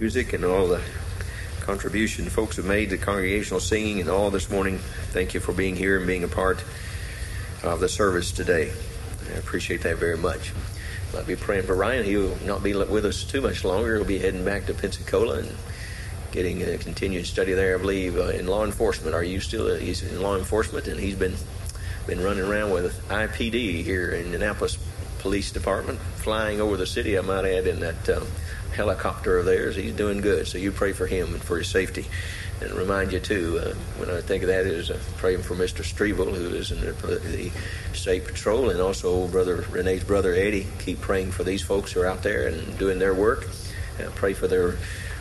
[0.00, 0.80] music and all the
[1.60, 4.78] contribution folks have made to congregational singing and all this morning.
[5.10, 6.62] Thank you for being here and being a part
[7.64, 8.72] of the service today.
[9.28, 10.52] I appreciate that very much.
[11.16, 12.04] I'll be praying for Ryan.
[12.04, 13.96] He'll not be with us too much longer.
[13.96, 15.52] He'll be heading back to Pensacola and
[16.30, 19.16] getting a continued study there, I believe, uh, in law enforcement.
[19.16, 19.66] Are you still?
[19.66, 21.34] Uh, he's in law enforcement, and he's been
[22.06, 24.78] been running around with IPD here in Annapolis
[25.18, 27.18] Police Department, flying over the city.
[27.18, 28.26] I might add in that um,
[28.78, 29.74] helicopter of theirs.
[29.74, 30.46] He's doing good.
[30.46, 32.06] So you pray for him and for his safety.
[32.60, 35.82] And remind you too, uh, when I think of that, is uh, praying for Mr.
[35.82, 37.50] Strebel, who is in the, the
[37.92, 40.68] state patrol, and also brother Renee's brother Eddie.
[40.78, 43.48] Keep praying for these folks who are out there and doing their work.
[43.98, 44.76] Uh, pray for their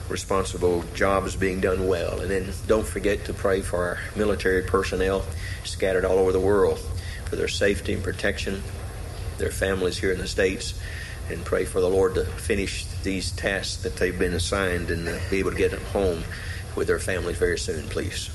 [0.07, 2.19] responsible jobs being done well.
[2.21, 5.25] And then don't forget to pray for our military personnel
[5.63, 6.79] scattered all over the world
[7.25, 8.61] for their safety and protection,
[9.39, 10.79] their families here in the States,
[11.29, 15.39] and pray for the Lord to finish these tasks that they've been assigned and be
[15.39, 16.23] able to get them home
[16.75, 18.29] with their families very soon, please.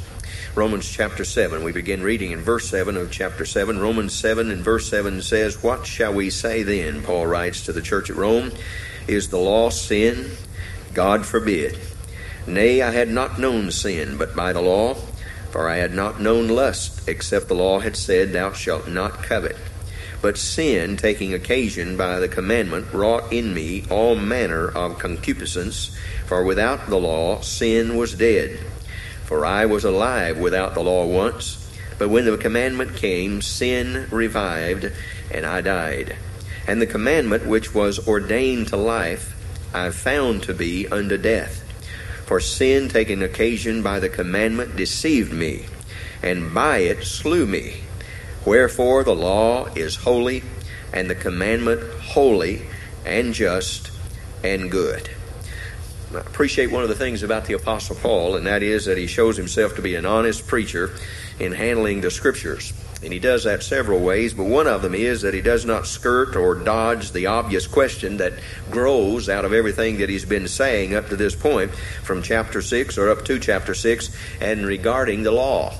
[0.55, 1.65] Romans chapter 7.
[1.65, 3.79] We begin reading in verse 7 of chapter 7.
[3.79, 7.03] Romans 7 and verse 7 says, What shall we say then?
[7.03, 8.53] Paul writes to the church at Rome.
[9.09, 10.33] Is the law sin?
[10.93, 11.79] God forbid.
[12.47, 14.95] Nay, I had not known sin but by the law,
[15.51, 19.57] for I had not known lust, except the law had said, Thou shalt not covet.
[20.23, 26.45] But sin, taking occasion by the commandment, wrought in me all manner of concupiscence, for
[26.45, 28.61] without the law sin was dead.
[29.25, 31.59] For I was alive without the law once,
[31.99, 34.93] but when the commandment came, sin revived,
[35.33, 36.17] and I died.
[36.69, 39.35] And the commandment which was ordained to life,
[39.75, 41.65] I found to be unto death.
[42.27, 45.67] For sin, taking occasion by the commandment, deceived me,
[46.23, 47.81] and by it slew me.
[48.45, 50.43] Wherefore the law is holy,
[50.93, 52.63] and the commandment holy,
[53.05, 53.91] and just,
[54.43, 55.11] and good.
[56.15, 59.07] I appreciate one of the things about the Apostle Paul, and that is that he
[59.07, 60.91] shows himself to be an honest preacher
[61.39, 62.73] in handling the Scriptures.
[63.03, 65.87] And he does that several ways, but one of them is that he does not
[65.87, 68.35] skirt or dodge the obvious question that
[68.71, 71.73] grows out of everything that he's been saying up to this point
[72.03, 75.75] from chapter 6 or up to chapter 6 and regarding the law.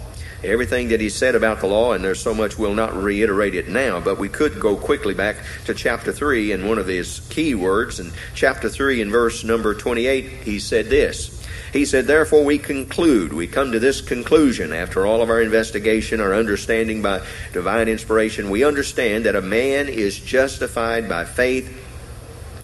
[0.45, 3.69] Everything that he said about the law, and there's so much we'll not reiterate it
[3.69, 5.37] now, but we could go quickly back
[5.67, 8.01] to chapter 3 and one of his key words.
[8.01, 11.43] In chapter 3 in verse number 28, he said this.
[11.73, 16.21] He said, Therefore, we conclude, we come to this conclusion after all of our investigation,
[16.21, 18.51] our understanding by divine inspiration.
[18.51, 21.73] We understand that a man is justified by faith,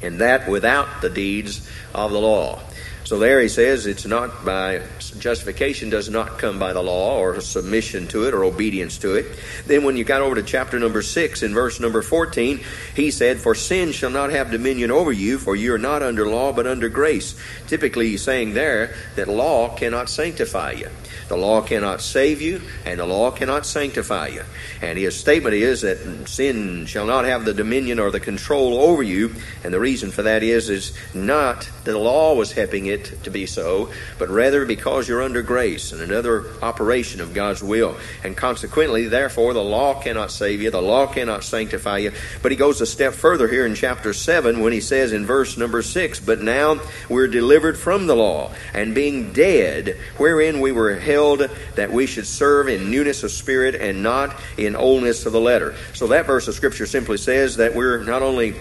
[0.02, 2.60] and that without the deeds of the law.
[3.08, 4.82] So there he says it's not by
[5.18, 9.24] justification does not come by the law or submission to it or obedience to it.
[9.66, 12.60] Then when you got over to chapter number 6 in verse number 14,
[12.94, 16.28] he said, For sin shall not have dominion over you, for you are not under
[16.28, 17.34] law but under grace.
[17.66, 20.90] Typically he's saying there that law cannot sanctify you.
[21.28, 24.44] The law cannot save you, and the law cannot sanctify you.
[24.80, 29.02] And his statement is that sin shall not have the dominion or the control over
[29.02, 29.34] you.
[29.62, 33.30] And the reason for that is, is not that the law was helping it to
[33.30, 37.96] be so, but rather because you're under grace and another operation of God's will.
[38.24, 42.12] And consequently, therefore, the law cannot save you, the law cannot sanctify you.
[42.42, 45.56] But he goes a step further here in chapter 7 when he says in verse
[45.56, 50.96] number 6, But now we're delivered from the law, and being dead, wherein we were
[50.96, 55.40] held that we should serve in newness of spirit and not in oldness of the
[55.40, 55.74] letter.
[55.94, 58.54] So that verse of Scripture simply says that we're not only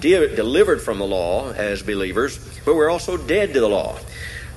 [0.00, 3.98] de- delivered from the law as believers, but we're also dead to the law.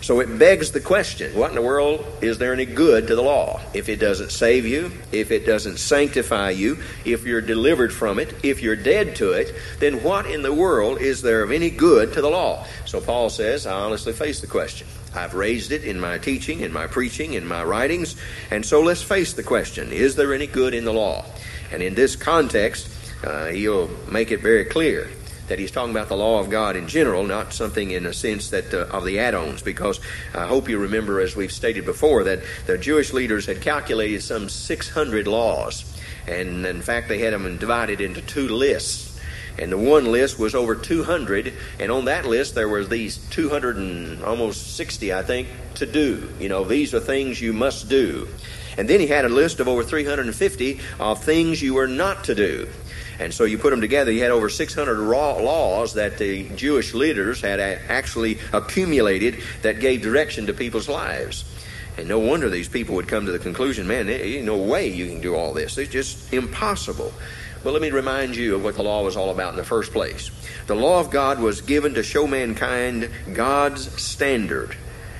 [0.04, 3.24] So it begs the question what in the world is there any good to the
[3.24, 3.62] law?
[3.74, 8.36] If it doesn't save you, if it doesn't sanctify you, if you're delivered from it,
[8.44, 12.12] if you're dead to it, then what in the world is there of any good
[12.14, 12.66] to the law?
[12.84, 14.88] So Paul says, I honestly face the question.
[15.16, 18.18] I've raised it in my teaching, in my preaching, in my writings.
[18.52, 21.24] And so let's face the question is there any good in the law?
[21.72, 22.90] And in this context,
[23.24, 25.10] uh, he'll make it very clear
[25.48, 28.50] that he's talking about the law of God in general, not something in a sense
[28.52, 29.62] that uh, of the add-ons.
[29.62, 30.00] Because
[30.34, 34.50] I hope you remember, as we've stated before, that the Jewish leaders had calculated some
[34.50, 35.86] 600 laws,
[36.28, 39.20] and in fact they had them divided into two lists.
[39.60, 43.78] And the one list was over 200, and on that list there were these 200
[43.78, 46.34] and almost 60, I think, to do.
[46.40, 48.28] You know, these are things you must do.
[48.78, 52.34] And then he had a list of over 350 of things you were not to
[52.34, 52.68] do.
[53.20, 57.42] And so you put them together, you had over 600 laws that the Jewish leaders
[57.42, 61.46] had actually accumulated that gave direction to people's lives.
[61.98, 64.88] And no wonder these people would come to the conclusion, man, there ain't no way
[64.88, 65.78] you can do all this.
[65.78, 67.14] It's just impossible.
[67.64, 69.94] But let me remind you of what the law was all about in the first
[69.94, 70.32] place.
[70.68, 74.76] The law of God was given to show mankind God's standard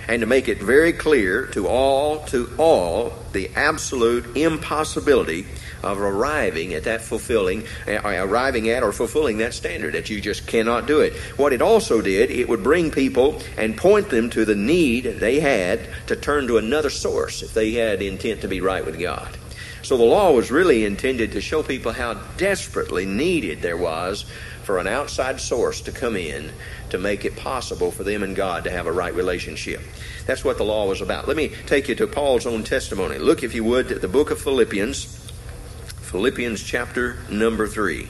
[0.08, 5.46] and to make it very clear to all, to all, the absolute impossibility
[5.84, 10.48] of arriving at that fulfilling, uh, arriving at or fulfilling that standard, that you just
[10.48, 11.14] cannot do it.
[11.38, 15.40] What it also did, it would bring people and point them to the need they
[15.40, 19.38] had to turn to another source if they had intent to be right with God.
[19.84, 24.24] So the law was really intended to show people how desperately needed there was
[24.64, 26.52] for an outside source to come in
[26.90, 29.82] to make it possible for them and God to have a right relationship.
[30.26, 31.28] That's what the law was about.
[31.28, 33.18] Let me take you to Paul's own testimony.
[33.18, 35.33] Look, if you would, at the book of Philippians,
[36.14, 38.08] Philippians chapter number 3.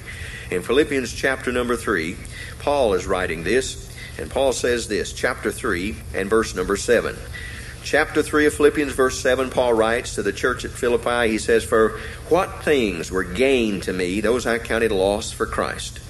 [0.52, 2.18] In Philippians chapter number 3,
[2.60, 3.90] Paul is writing this,
[4.20, 7.16] and Paul says this, chapter 3 and verse number 7
[7.82, 11.64] chapter 3 of Philippians, verse 7, Paul writes to the church at Philippi, he says,
[11.64, 11.98] For
[12.28, 16.02] what things were gain to me, those I counted loss for Christ.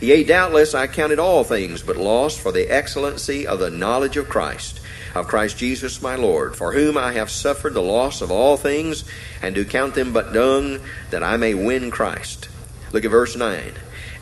[0.00, 4.28] Yea, doubtless I counted all things but loss for the excellency of the knowledge of
[4.28, 4.79] Christ,
[5.14, 9.04] of Christ Jesus my Lord, for whom I have suffered the loss of all things,
[9.42, 10.80] and do count them but dung,
[11.10, 12.48] that I may win Christ.
[12.92, 13.72] Look at verse 9.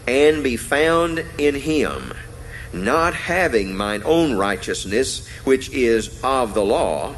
[0.07, 2.13] And be found in him
[2.73, 7.15] not having mine own righteousness, which is of the law,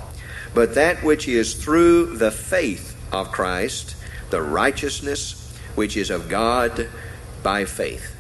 [0.55, 3.97] but that which is through the faith of Christ,
[4.31, 5.37] the righteousness
[5.75, 6.89] which is of God
[7.43, 8.17] by faith.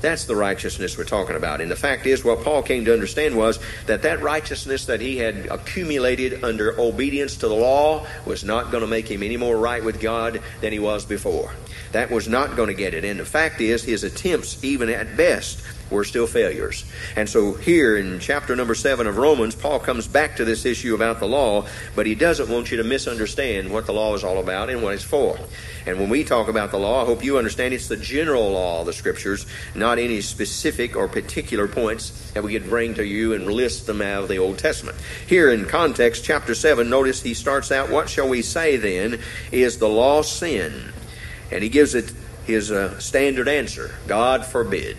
[0.00, 1.60] That's the righteousness we're talking about.
[1.60, 5.18] And the fact is, what Paul came to understand was that that righteousness that he
[5.18, 9.56] had accumulated under obedience to the law was not going to make him any more
[9.56, 11.52] right with God than he was before.
[11.92, 13.04] That was not going to get it.
[13.04, 16.84] And the fact is, his attempts, even at best, were still failures.
[17.16, 20.94] And so here in chapter number 7 of Romans, Paul comes back to this issue
[20.94, 21.66] about the law,
[21.96, 24.94] but he doesn't want you to misunderstand what the law is all about and what
[24.94, 25.38] it's for.
[25.86, 28.80] And when we talk about the law, I hope you understand it's the general law
[28.80, 33.32] of the Scriptures, not any specific or particular points that we could bring to you
[33.32, 34.96] and list them out of the Old Testament.
[35.26, 39.20] Here in context, chapter 7, notice he starts out, What shall we say then?
[39.50, 40.92] Is the law sin?
[41.50, 42.12] And he gives it
[42.44, 44.96] his uh, standard answer God forbid.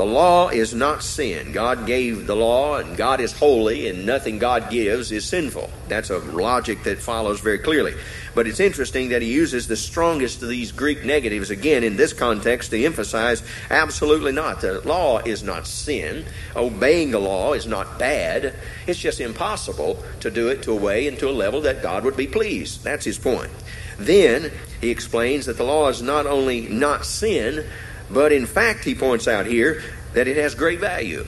[0.00, 1.52] The law is not sin.
[1.52, 5.68] God gave the law, and God is holy, and nothing God gives is sinful.
[5.88, 7.92] That's a logic that follows very clearly.
[8.34, 12.14] But it's interesting that he uses the strongest of these Greek negatives again in this
[12.14, 14.62] context to emphasize absolutely not.
[14.62, 16.24] The law is not sin.
[16.56, 18.54] Obeying the law is not bad.
[18.86, 22.04] It's just impossible to do it to a way and to a level that God
[22.04, 22.84] would be pleased.
[22.84, 23.50] That's his point.
[23.98, 24.50] Then
[24.80, 27.66] he explains that the law is not only not sin,
[28.10, 29.82] but in fact, he points out here
[30.14, 31.26] that it has great value.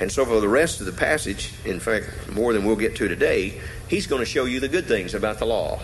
[0.00, 3.08] And so, for the rest of the passage, in fact, more than we'll get to
[3.08, 5.80] today, he's going to show you the good things about the law.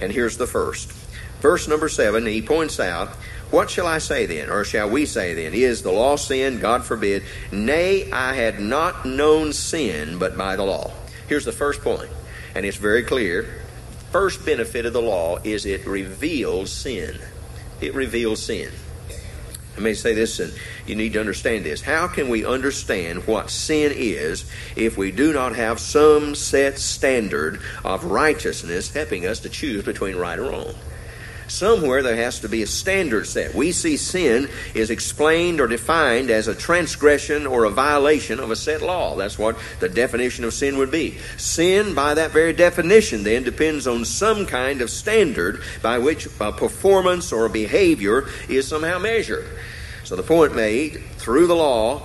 [0.00, 0.92] And here's the first.
[1.40, 3.08] Verse number seven, he points out,
[3.50, 5.54] What shall I say then, or shall we say then?
[5.54, 6.60] Is the law sin?
[6.60, 7.24] God forbid.
[7.50, 10.92] Nay, I had not known sin but by the law.
[11.28, 12.10] Here's the first point,
[12.54, 13.62] and it's very clear.
[14.12, 17.18] First benefit of the law is it reveals sin.
[17.80, 18.70] It reveals sin.
[19.78, 20.52] Let me say this, and
[20.86, 21.80] you need to understand this.
[21.80, 24.44] How can we understand what sin is
[24.74, 30.16] if we do not have some set standard of righteousness helping us to choose between
[30.16, 30.74] right and wrong?
[31.48, 33.54] Somewhere there has to be a standard set.
[33.54, 38.56] We see sin is explained or defined as a transgression or a violation of a
[38.56, 39.16] set law.
[39.16, 41.18] That's what the definition of sin would be.
[41.38, 46.52] Sin, by that very definition, then, depends on some kind of standard by which a
[46.52, 49.46] performance or a behavior is somehow measured.
[50.04, 52.02] So the point made, through the law,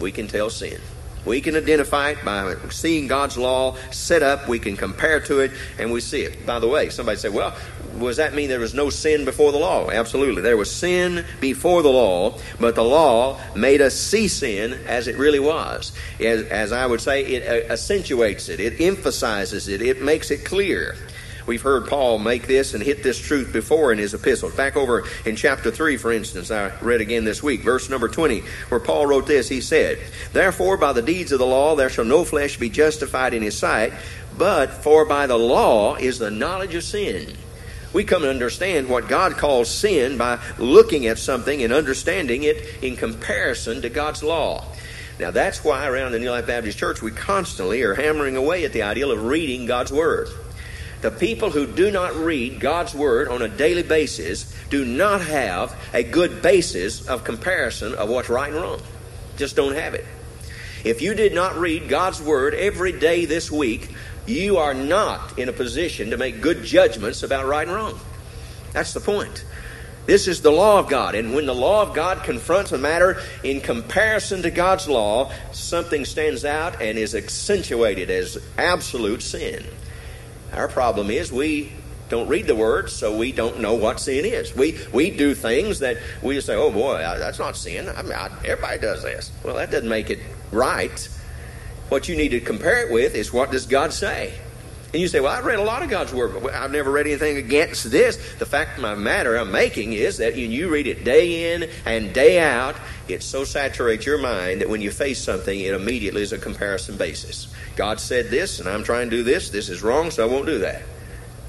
[0.00, 0.80] we can tell sin.
[1.24, 4.48] We can identify it by seeing God's law set up.
[4.48, 6.46] We can compare to it, and we see it.
[6.46, 7.54] By the way, somebody said, well,
[7.98, 9.90] does that mean there was no sin before the law?
[9.90, 10.42] Absolutely.
[10.42, 15.16] There was sin before the law, but the law made us see sin as it
[15.16, 15.92] really was.
[16.20, 20.44] As, as I would say, it uh, accentuates it, it emphasizes it, it makes it
[20.44, 20.96] clear.
[21.48, 24.54] We've heard Paul make this and hit this truth before in his epistles.
[24.54, 28.42] Back over in chapter 3, for instance, I read again this week, verse number 20,
[28.68, 29.48] where Paul wrote this.
[29.48, 29.98] He said,
[30.34, 33.56] Therefore, by the deeds of the law, there shall no flesh be justified in his
[33.56, 33.94] sight,
[34.36, 37.34] but for by the law is the knowledge of sin.
[37.94, 42.84] We come to understand what God calls sin by looking at something and understanding it
[42.84, 44.66] in comparison to God's law.
[45.18, 48.74] Now, that's why around the New Life Baptist Church we constantly are hammering away at
[48.74, 50.28] the ideal of reading God's Word.
[51.00, 55.76] The people who do not read God's Word on a daily basis do not have
[55.94, 58.80] a good basis of comparison of what's right and wrong.
[59.36, 60.04] Just don't have it.
[60.84, 63.94] If you did not read God's Word every day this week,
[64.26, 67.98] you are not in a position to make good judgments about right and wrong.
[68.72, 69.44] That's the point.
[70.06, 71.14] This is the law of God.
[71.14, 76.04] And when the law of God confronts a matter in comparison to God's law, something
[76.04, 79.64] stands out and is accentuated as absolute sin.
[80.52, 81.72] Our problem is we
[82.08, 84.54] don't read the word, so we don't know what sin is.
[84.54, 88.30] We we do things that we say, "Oh boy, that's not sin." I mean, I,
[88.44, 89.30] everybody does this.
[89.44, 91.08] Well, that doesn't make it right.
[91.90, 94.34] What you need to compare it with is what does God say?
[94.90, 97.06] And you say, well, I've read a lot of God's Word, but I've never read
[97.06, 98.16] anything against this.
[98.38, 101.68] The fact of the matter I'm making is that when you read it day in
[101.84, 102.74] and day out,
[103.06, 106.96] it so saturates your mind that when you face something, it immediately is a comparison
[106.96, 107.52] basis.
[107.76, 109.50] God said this, and I'm trying to do this.
[109.50, 110.80] This is wrong, so I won't do that.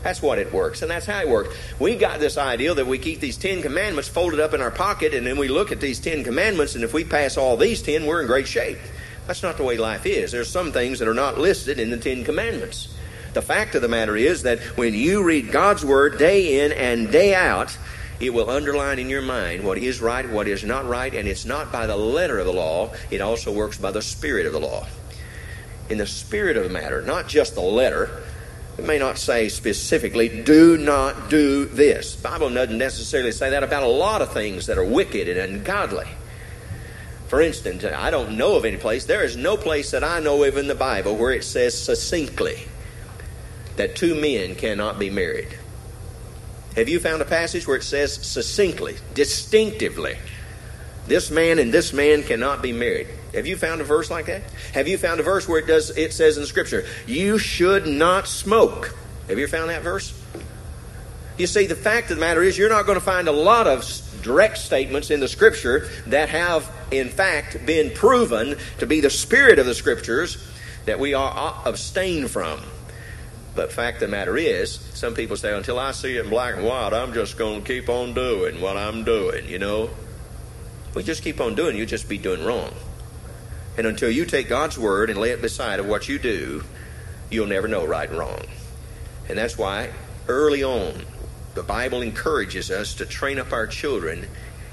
[0.04, 1.56] That's what it works, and that's how it works.
[1.80, 5.14] We got this idea that we keep these Ten Commandments folded up in our pocket,
[5.14, 8.06] and then we look at these Ten Commandments, and if we pass all these ten,
[8.06, 8.80] we're in great shape.
[9.28, 10.32] That's not the way life is.
[10.32, 12.96] There's some things that are not listed in the Ten Commandments.
[13.34, 17.12] The fact of the matter is that when you read God's Word day in and
[17.12, 17.78] day out,
[18.20, 21.46] it will underline in your mind what is right, what is not right, and it's
[21.46, 24.60] not by the letter of the law, it also works by the spirit of the
[24.60, 24.86] law.
[25.90, 28.24] In the spirit of the matter, not just the letter,
[28.78, 32.16] it may not say specifically, do not do this.
[32.16, 35.40] The Bible doesn't necessarily say that about a lot of things that are wicked and
[35.40, 36.08] ungodly.
[37.28, 40.44] For instance, I don't know of any place, there is no place that I know
[40.44, 42.69] of in the Bible where it says succinctly,
[43.80, 45.48] that two men cannot be married.
[46.76, 50.18] Have you found a passage where it says succinctly, distinctively,
[51.08, 53.08] this man and this man cannot be married?
[53.34, 54.44] Have you found a verse like that?
[54.74, 58.28] Have you found a verse where it does it says in scripture, you should not
[58.28, 58.94] smoke?
[59.30, 60.14] Have you found that verse?
[61.38, 63.66] You see, the fact of the matter is you're not going to find a lot
[63.66, 63.86] of
[64.24, 69.58] direct statements in the scripture that have in fact been proven to be the spirit
[69.58, 70.38] of the scriptures
[70.84, 72.60] that we are abstain from.
[73.60, 76.56] But fact of the matter is, some people say, until I see it in black
[76.56, 79.90] and white, I'm just going to keep on doing what I'm doing, you know.
[80.96, 82.72] Well, just keep on doing, you'll just be doing wrong.
[83.78, 86.64] And until you take God's word and lay it beside of what you do,
[87.30, 88.46] you'll never know right and wrong.
[89.28, 89.90] And that's why
[90.30, 91.04] early on,
[91.54, 94.26] the Bible encourages us to train up our children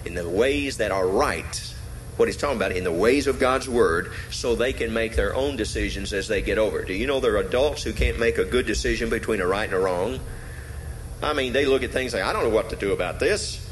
[0.05, 1.75] in the ways that are right
[2.17, 5.35] what he's talking about in the ways of God's Word so they can make their
[5.35, 6.83] own decisions as they get over.
[6.83, 9.65] Do you know there are adults who can't make a good decision between a right
[9.65, 10.21] and a wrong?
[11.23, 13.63] I mean, they look at things like, I don't know what to do about this.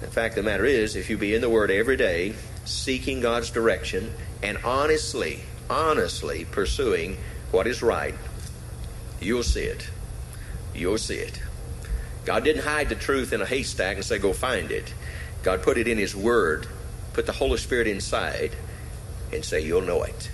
[0.00, 3.20] The fact of the matter is, if you be in the Word every day, seeking
[3.20, 5.40] God's direction, and honestly,
[5.70, 7.16] honestly pursuing
[7.52, 8.14] what is right,
[9.20, 9.88] you'll see it.
[10.74, 11.40] You'll see it.
[12.24, 14.92] God didn't hide the truth in a haystack and say, go find it.
[15.42, 16.66] God put it in His Word
[17.12, 18.52] put the Holy Spirit inside
[19.32, 20.30] and say, You'll know it.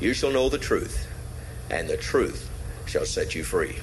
[0.00, 1.08] You shall know the truth,
[1.70, 2.50] and the truth
[2.86, 3.76] shall set you free.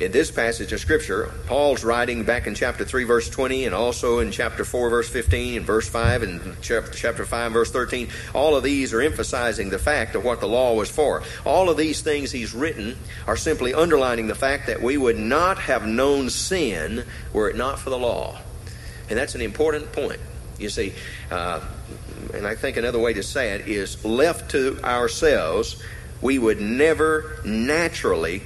[0.00, 4.18] In this passage of Scripture, Paul's writing back in chapter 3, verse 20, and also
[4.18, 8.08] in chapter 4, verse 15, and verse 5, and chapter 5, verse 13.
[8.34, 11.22] All of these are emphasizing the fact of what the law was for.
[11.44, 12.96] All of these things he's written
[13.28, 17.78] are simply underlining the fact that we would not have known sin were it not
[17.78, 18.40] for the law.
[19.08, 20.20] And that's an important point.
[20.58, 20.92] You see,
[21.30, 21.60] uh,
[22.34, 25.82] and I think another way to say it is left to ourselves,
[26.20, 28.42] we would never naturally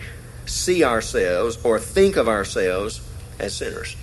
[0.46, 3.00] see ourselves or think of ourselves
[3.38, 3.96] as sinners.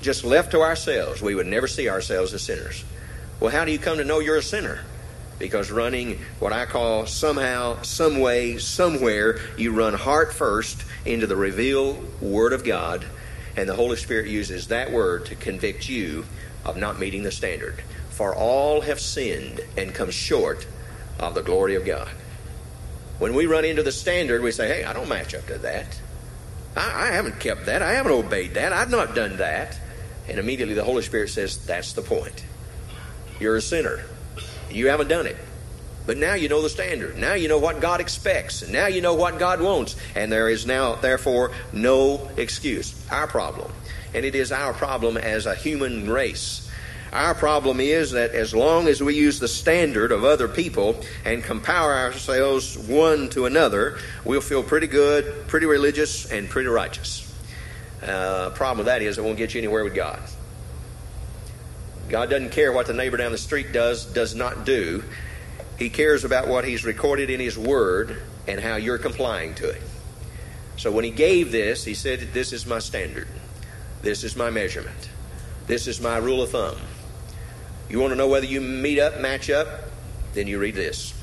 [0.00, 2.84] Just left to ourselves, we would never see ourselves as sinners.
[3.38, 4.80] Well, how do you come to know you're a sinner?
[5.38, 11.36] Because running what I call somehow, some way, somewhere, you run heart first into the
[11.36, 13.04] revealed Word of God
[13.60, 16.24] and the Holy Spirit uses that word to convict you
[16.64, 17.82] of not meeting the standard.
[18.08, 20.66] For all have sinned and come short
[21.18, 22.08] of the glory of God.
[23.18, 26.00] When we run into the standard, we say, hey, I don't match up to that.
[26.74, 27.82] I, I haven't kept that.
[27.82, 28.72] I haven't obeyed that.
[28.72, 29.78] I've not done that.
[30.26, 32.42] And immediately the Holy Spirit says, that's the point.
[33.40, 34.04] You're a sinner.
[34.70, 35.36] You haven't done it.
[36.06, 37.18] But now you know the standard.
[37.18, 38.66] Now you know what God expects.
[38.68, 39.96] Now you know what God wants.
[40.14, 42.94] And there is now, therefore, no excuse.
[43.10, 43.70] Our problem.
[44.14, 46.68] And it is our problem as a human race.
[47.12, 51.42] Our problem is that as long as we use the standard of other people and
[51.42, 57.26] compare ourselves one to another, we'll feel pretty good, pretty religious, and pretty righteous.
[58.00, 60.20] Uh, problem with that is it won't get you anywhere with God.
[62.08, 65.02] God doesn't care what the neighbor down the street does, does not do.
[65.80, 69.82] He cares about what He's recorded in His Word and how you're complying to it.
[70.76, 73.26] So when He gave this, He said, This is my standard.
[74.02, 75.08] This is my measurement.
[75.66, 76.76] This is my rule of thumb.
[77.88, 79.68] You want to know whether you meet up, match up?
[80.34, 81.14] Then you read this.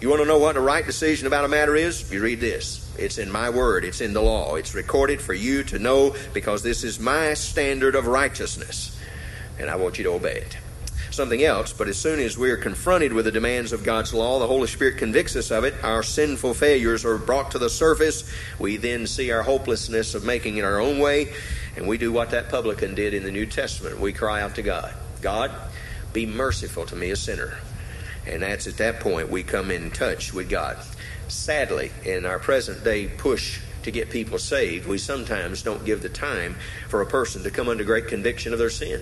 [0.00, 2.12] You want to know what the right decision about a matter is?
[2.12, 2.94] You read this.
[2.98, 4.56] It's in my word, it's in the law.
[4.56, 8.98] It's recorded for you to know because this is my standard of righteousness.
[9.58, 10.56] And I want you to obey it.
[11.14, 14.48] Something else, but as soon as we're confronted with the demands of God's law, the
[14.48, 15.72] Holy Spirit convicts us of it.
[15.84, 18.28] Our sinful failures are brought to the surface.
[18.58, 21.32] We then see our hopelessness of making it our own way,
[21.76, 24.00] and we do what that publican did in the New Testament.
[24.00, 24.92] We cry out to God
[25.22, 25.52] God,
[26.12, 27.58] be merciful to me, a sinner.
[28.26, 30.78] And that's at that point we come in touch with God.
[31.28, 36.08] Sadly, in our present day push to get people saved, we sometimes don't give the
[36.08, 36.56] time
[36.88, 39.00] for a person to come under great conviction of their sin.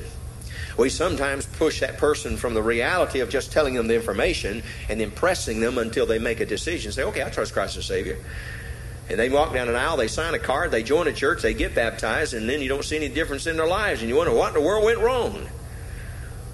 [0.77, 5.01] We sometimes push that person from the reality of just telling them the information and
[5.01, 6.93] then pressing them until they make a decision.
[6.93, 8.19] Say, okay, I trust Christ as Savior.
[9.11, 11.55] And they walk down an aisle, they sign a card, they join a church, they
[11.55, 14.01] get baptized, and then you don't see any difference in their lives.
[14.01, 15.49] And you wonder what in the world went wrong.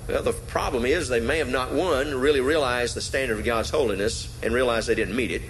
[0.09, 3.69] Well, the problem is they may have not, one, really realized the standard of God's
[3.69, 5.43] holiness and realized they didn't meet it.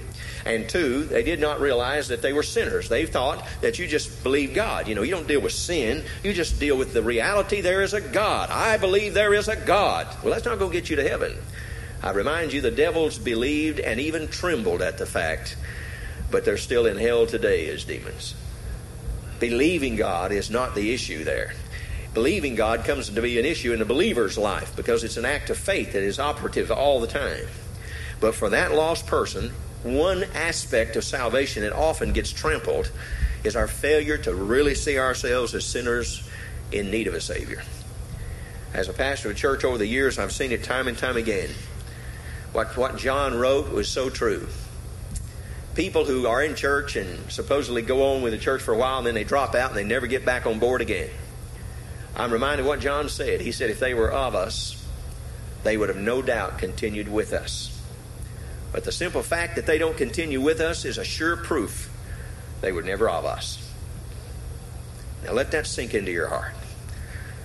[0.44, 2.88] And two, they did not realize that they were sinners.
[2.88, 4.88] They thought that you just believe God.
[4.88, 7.94] You know, you don't deal with sin, you just deal with the reality there is
[7.94, 8.50] a God.
[8.50, 10.06] I believe there is a God.
[10.22, 11.36] Well, that's not going to get you to heaven.
[12.02, 15.56] I remind you, the devils believed and even trembled at the fact,
[16.30, 18.34] but they're still in hell today as demons.
[19.40, 21.54] Believing God is not the issue there
[22.14, 25.50] believing God comes to be an issue in the believer's life because it's an act
[25.50, 27.46] of faith that is operative all the time.
[28.20, 32.90] But for that lost person, one aspect of salvation that often gets trampled
[33.44, 36.28] is our failure to really see ourselves as sinners
[36.72, 37.62] in need of a Savior.
[38.74, 41.16] As a pastor of a church over the years, I've seen it time and time
[41.16, 41.50] again.
[42.52, 44.48] What, what John wrote was so true.
[45.74, 48.98] People who are in church and supposedly go on with the church for a while
[48.98, 51.08] and then they drop out and they never get back on board again.
[52.16, 53.40] I'm reminded what John said.
[53.40, 54.84] He said, if they were of us,
[55.62, 57.77] they would have no doubt continued with us.
[58.78, 61.90] But the simple fact that they don't continue with us is a sure proof
[62.60, 63.74] they were never of us.
[65.24, 66.52] Now let that sink into your heart.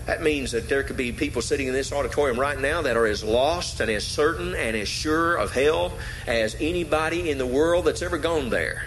[0.06, 3.08] That means that there could be people sitting in this auditorium right now that are
[3.08, 5.94] as lost and as certain and as sure of hell
[6.28, 8.86] as anybody in the world that's ever gone there.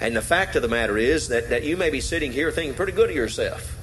[0.00, 2.76] And the fact of the matter is that, that you may be sitting here thinking
[2.76, 3.76] pretty good of yourself.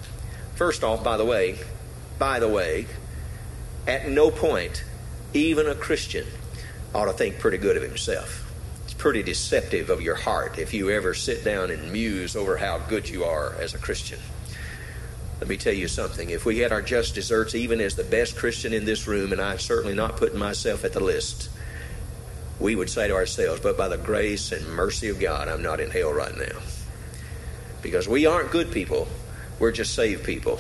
[0.56, 1.60] First off, by the way,
[2.18, 2.88] by the way,
[3.86, 4.86] at no point,
[5.34, 6.26] even a Christian
[6.94, 8.52] ought to think pretty good of himself.
[8.84, 12.80] It's pretty deceptive of your heart if you ever sit down and muse over how
[12.80, 14.20] good you are as a Christian.
[15.40, 16.30] Let me tell you something.
[16.30, 19.42] If we had our just deserts, even as the best Christian in this room, and
[19.42, 21.50] I'm certainly not putting myself at the list,
[22.60, 25.80] we would say to ourselves, but by the grace and mercy of God, I'm not
[25.80, 26.60] in hell right now.
[27.82, 29.08] Because we aren't good people,
[29.58, 30.60] we're just saved people.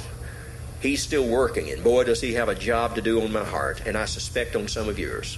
[0.81, 3.83] He's still working, and boy, does he have a job to do on my heart,
[3.85, 5.37] and I suspect on some of yours.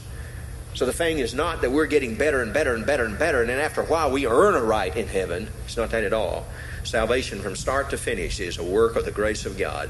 [0.73, 3.41] So the thing is not that we're getting better and better and better and better,
[3.41, 5.47] and then after a while we earn a right in heaven.
[5.65, 6.45] It's not that at all.
[6.83, 9.89] Salvation from start to finish is a work of the grace of God.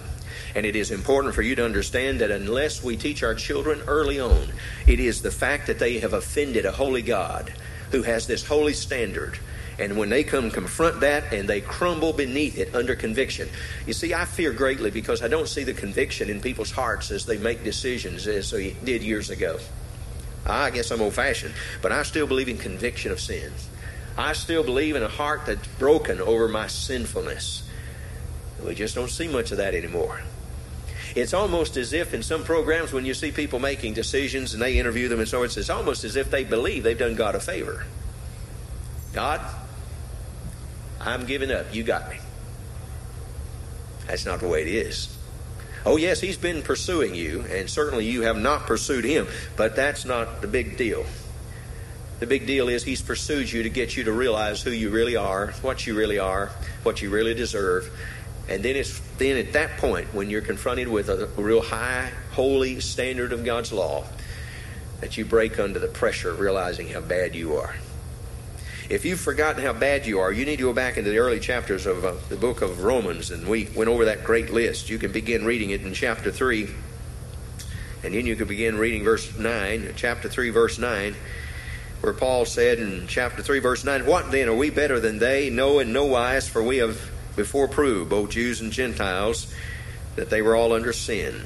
[0.55, 4.19] And it is important for you to understand that unless we teach our children early
[4.19, 4.47] on,
[4.85, 7.51] it is the fact that they have offended a holy God
[7.91, 9.39] who has this holy standard
[9.79, 13.49] and when they come confront that and they crumble beneath it under conviction.
[13.87, 17.25] You see, I fear greatly because I don't see the conviction in people's hearts as
[17.25, 19.57] they make decisions as they did years ago.
[20.45, 23.51] I guess I'm old fashioned, but I still believe in conviction of sin.
[24.17, 27.67] I still believe in a heart that's broken over my sinfulness.
[28.63, 30.21] We just don't see much of that anymore.
[31.15, 34.79] It's almost as if in some programs when you see people making decisions and they
[34.79, 37.39] interview them and so on, it's almost as if they believe they've done God a
[37.39, 37.85] favor.
[39.13, 39.41] God,
[40.99, 41.73] I'm giving up.
[41.73, 42.17] You got me.
[44.07, 45.15] That's not the way it is.
[45.85, 50.05] Oh, yes, he's been pursuing you, and certainly you have not pursued him, but that's
[50.05, 51.05] not the big deal.
[52.19, 55.17] The big deal is he's pursued you to get you to realize who you really
[55.17, 56.51] are, what you really are,
[56.83, 57.91] what you really deserve.
[58.47, 62.79] And then it's then at that point when you're confronted with a real high, holy
[62.79, 64.05] standard of God's law
[65.01, 67.75] that you break under the pressure of realizing how bad you are.
[68.89, 71.39] If you've forgotten how bad you are, you need to go back into the early
[71.39, 74.89] chapters of uh, the book of Romans, and we went over that great list.
[74.89, 76.69] You can begin reading it in chapter 3,
[78.03, 81.15] and then you can begin reading verse 9, chapter 3, verse 9,
[82.01, 84.49] where Paul said in chapter 3, verse 9, What then?
[84.49, 85.49] Are we better than they?
[85.49, 89.53] No, in no wise, for we have before proved, both Jews and Gentiles,
[90.17, 91.41] that they were all under sin.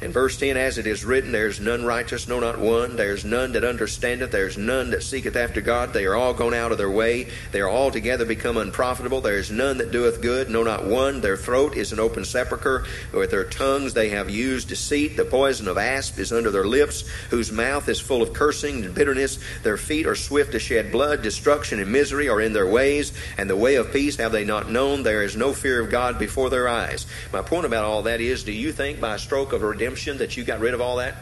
[0.00, 2.94] In verse 10, as it is written, There is none righteous, no, not one.
[2.94, 4.30] There is none that understandeth.
[4.30, 5.92] There is none that seeketh after God.
[5.92, 7.28] They are all gone out of their way.
[7.50, 9.20] They are altogether become unprofitable.
[9.20, 11.20] There is none that doeth good, no, not one.
[11.20, 12.84] Their throat is an open sepulchre.
[13.12, 15.16] With their tongues they have used deceit.
[15.16, 18.94] The poison of asp is under their lips, whose mouth is full of cursing and
[18.94, 19.40] bitterness.
[19.64, 21.22] Their feet are swift to shed blood.
[21.22, 24.70] Destruction and misery are in their ways, and the way of peace have they not
[24.70, 25.02] known.
[25.02, 27.04] There is no fear of God before their eyes.
[27.32, 30.18] My point about all that is do you think by a stroke of redemption, redemption
[30.18, 31.14] that you got rid of all that?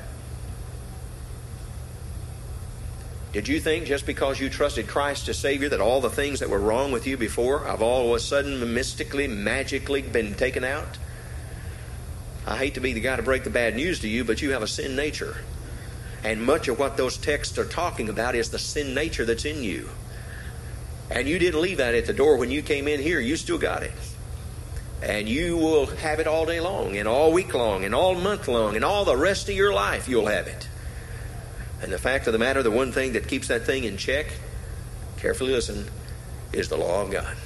[3.33, 6.49] Did you think just because you trusted Christ as Savior that all the things that
[6.49, 10.99] were wrong with you before have all of a sudden mystically, magically been taken out?
[12.47, 14.51] I hate to be the guy to break the bad news to you, but you
[14.53, 15.37] have a sin nature.
[16.25, 19.63] And much of what those texts are talking about is the sin nature that's in
[19.63, 19.91] you.
[21.11, 23.59] And you didn't leave that at the door when you came in here, you still
[23.59, 23.93] got it.
[25.07, 28.49] And you will have it all day long, and all week long, and all month
[28.49, 30.69] long, and all the rest of your life you'll have it.
[31.81, 34.27] And the fact of the matter, the one thing that keeps that thing in check,
[35.19, 35.89] carefully listen,
[36.53, 37.37] is the law of God.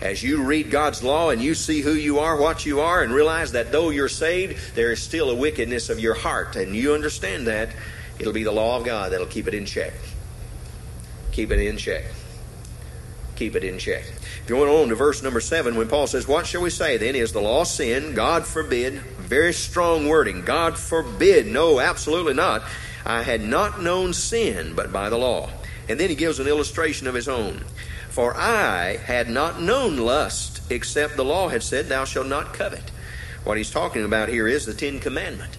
[0.00, 3.12] As you read God's law and you see who you are, what you are, and
[3.12, 6.94] realize that though you're saved, there is still a wickedness of your heart, and you
[6.94, 7.70] understand that,
[8.20, 9.94] it'll be the law of God that'll keep it in check.
[11.32, 12.04] Keep it in check.
[13.36, 14.02] Keep it in check.
[14.46, 17.14] Going on to verse number seven, when Paul says, What shall we say then?
[17.14, 18.14] Is the law sin?
[18.14, 18.94] God forbid.
[18.94, 20.42] Very strong wording.
[20.42, 21.46] God forbid.
[21.46, 22.62] No, absolutely not.
[23.04, 25.50] I had not known sin but by the law.
[25.88, 27.64] And then he gives an illustration of his own.
[28.08, 32.90] For I had not known lust, except the law had said, Thou shalt not covet.
[33.44, 35.58] What he's talking about here is the Ten Commandment.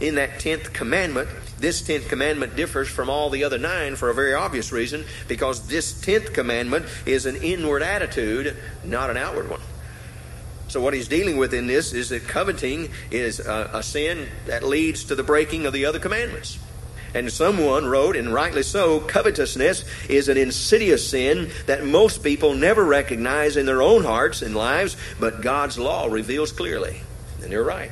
[0.00, 1.28] In that tenth commandment,
[1.60, 5.66] this tenth commandment differs from all the other nine for a very obvious reason because
[5.68, 9.60] this tenth commandment is an inward attitude, not an outward one.
[10.68, 14.62] So, what he's dealing with in this is that coveting is a, a sin that
[14.62, 16.58] leads to the breaking of the other commandments.
[17.12, 22.84] And someone wrote, and rightly so, covetousness is an insidious sin that most people never
[22.84, 27.00] recognize in their own hearts and lives, but God's law reveals clearly.
[27.42, 27.90] And you're right.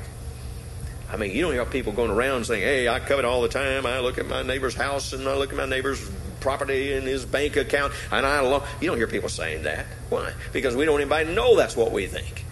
[1.10, 3.86] I mean, you don't hear people going around saying, hey, I covet all the time.
[3.86, 7.24] I look at my neighbor's house and I look at my neighbor's property and his
[7.24, 8.62] bank account, and I lo-.
[8.80, 9.86] You don't hear people saying that.
[10.08, 10.32] Why?
[10.52, 12.44] Because we don't anybody know that's what we think.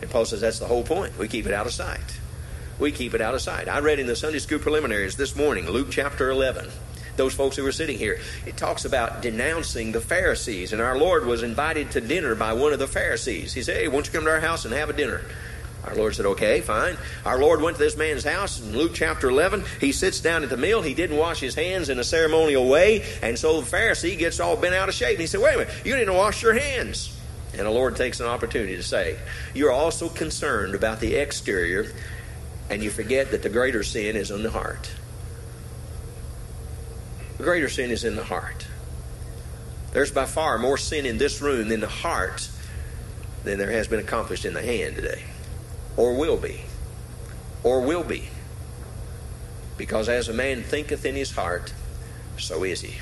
[0.00, 1.18] And Paul says that's the whole point.
[1.18, 2.20] We keep it out of sight.
[2.78, 3.68] We keep it out of sight.
[3.68, 6.70] I read in the Sunday school preliminaries this morning, Luke chapter 11
[7.16, 8.18] those folks who were sitting here.
[8.46, 12.72] It talks about denouncing the Pharisees, and our Lord was invited to dinner by one
[12.72, 13.52] of the Pharisees.
[13.52, 15.20] He said, Hey, won't you come to our house and have a dinner?
[15.84, 16.96] Our Lord said, okay, fine.
[17.24, 19.64] Our Lord went to this man's house in Luke chapter 11.
[19.80, 20.82] He sits down at the meal.
[20.82, 23.02] He didn't wash his hands in a ceremonial way.
[23.22, 25.12] And so the Pharisee gets all bent out of shape.
[25.12, 27.16] And he said, wait a minute, you didn't wash your hands.
[27.52, 29.18] And the Lord takes an opportunity to say,
[29.54, 31.92] You're also concerned about the exterior,
[32.68, 34.88] and you forget that the greater sin is in the heart.
[37.38, 38.66] The greater sin is in the heart.
[39.92, 42.48] There's by far more sin in this room in the heart
[43.42, 45.24] than there has been accomplished in the hand today
[45.96, 46.62] or will be,
[47.62, 48.28] or will be.
[49.76, 51.72] Because as a man thinketh in his heart,
[52.38, 52.98] so is he.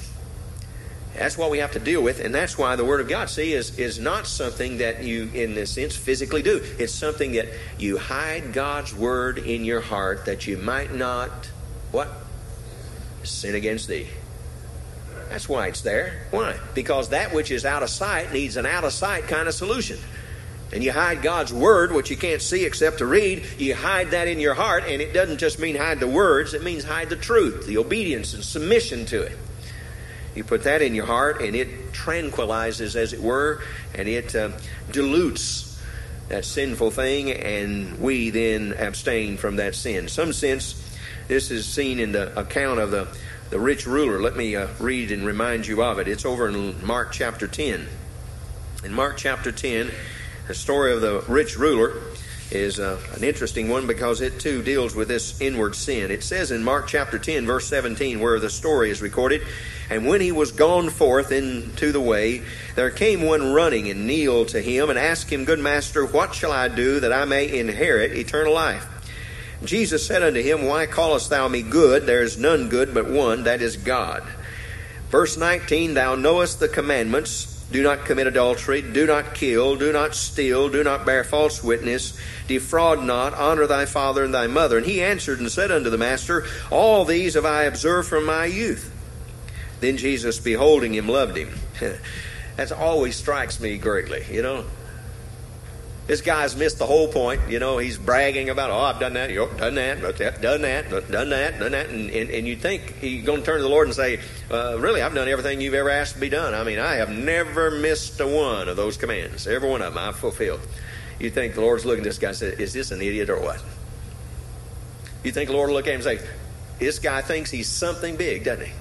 [1.14, 3.53] That's what we have to deal with, and that's why the Word of God, see,
[3.53, 6.64] is, is not something that you, in this sense, physically do.
[6.79, 7.48] It's something that
[7.79, 11.51] you hide God's Word in your heart that you might not,
[11.90, 12.09] what?
[13.24, 14.07] Sin against thee.
[15.29, 16.27] That's why it's there.
[16.31, 16.57] Why?
[16.74, 19.98] Because that which is out of sight needs an out of sight kind of solution
[20.72, 24.28] and you hide God's Word, which you can't see except to read, you hide that
[24.28, 27.16] in your heart, and it doesn't just mean hide the words, it means hide the
[27.16, 29.37] truth, the obedience and submission to it.
[30.35, 33.62] You put that in your heart, and it tranquilizes, as it were,
[33.94, 34.50] and it uh,
[34.92, 35.68] dilutes
[36.28, 39.96] that sinful thing, and we then abstain from that sin.
[39.96, 40.85] In some sense,
[41.26, 43.09] this is seen in the account of the,
[43.50, 44.20] the rich ruler.
[44.20, 46.07] Let me uh, read and remind you of it.
[46.07, 47.88] It's over in Mark chapter 10.
[48.85, 49.90] In Mark chapter 10,
[50.48, 51.92] the story of the rich ruler
[52.50, 56.11] is uh, an interesting one because it too deals with this inward sin.
[56.11, 59.42] It says in Mark chapter 10, verse 17, where the story is recorded,
[59.90, 62.42] And when he was gone forth into the way,
[62.74, 66.52] there came one running and kneeled to him and asked him, Good master, what shall
[66.52, 68.87] I do that I may inherit eternal life?
[69.62, 72.06] Jesus said unto him, Why callest thou me good?
[72.06, 74.22] There is none good but one, that is God.
[75.11, 78.81] Verse 19, Thou knowest the commandments do not commit adultery.
[78.81, 79.76] Do not kill.
[79.76, 80.70] Do not steal.
[80.70, 82.18] Do not bear false witness.
[82.46, 83.35] Defraud not.
[83.35, 84.78] Honor thy father and thy mother.
[84.78, 88.46] And he answered and said unto the master, All these have I observed from my
[88.46, 88.94] youth.
[89.81, 91.50] Then Jesus, beholding him, loved him.
[92.57, 94.64] that always strikes me greatly, you know.
[96.09, 97.51] This guy's missed the whole point.
[97.51, 100.62] You know, he's bragging about, oh, I've done that, You've done that, done that, done
[100.62, 101.90] that, done that.
[101.90, 104.18] And, and, and you think he's going to turn to the Lord and say,
[104.51, 106.55] uh, really, I've done everything you've ever asked to be done.
[106.55, 109.47] I mean, I have never missed a one of those commands.
[109.47, 110.61] Every one of them I've fulfilled.
[111.18, 113.42] You think the Lord's looking at this guy and say, is this an idiot or
[113.42, 113.62] what?
[115.23, 116.27] You think the Lord will look at him and say,
[116.79, 118.73] this guy thinks he's something big, doesn't he?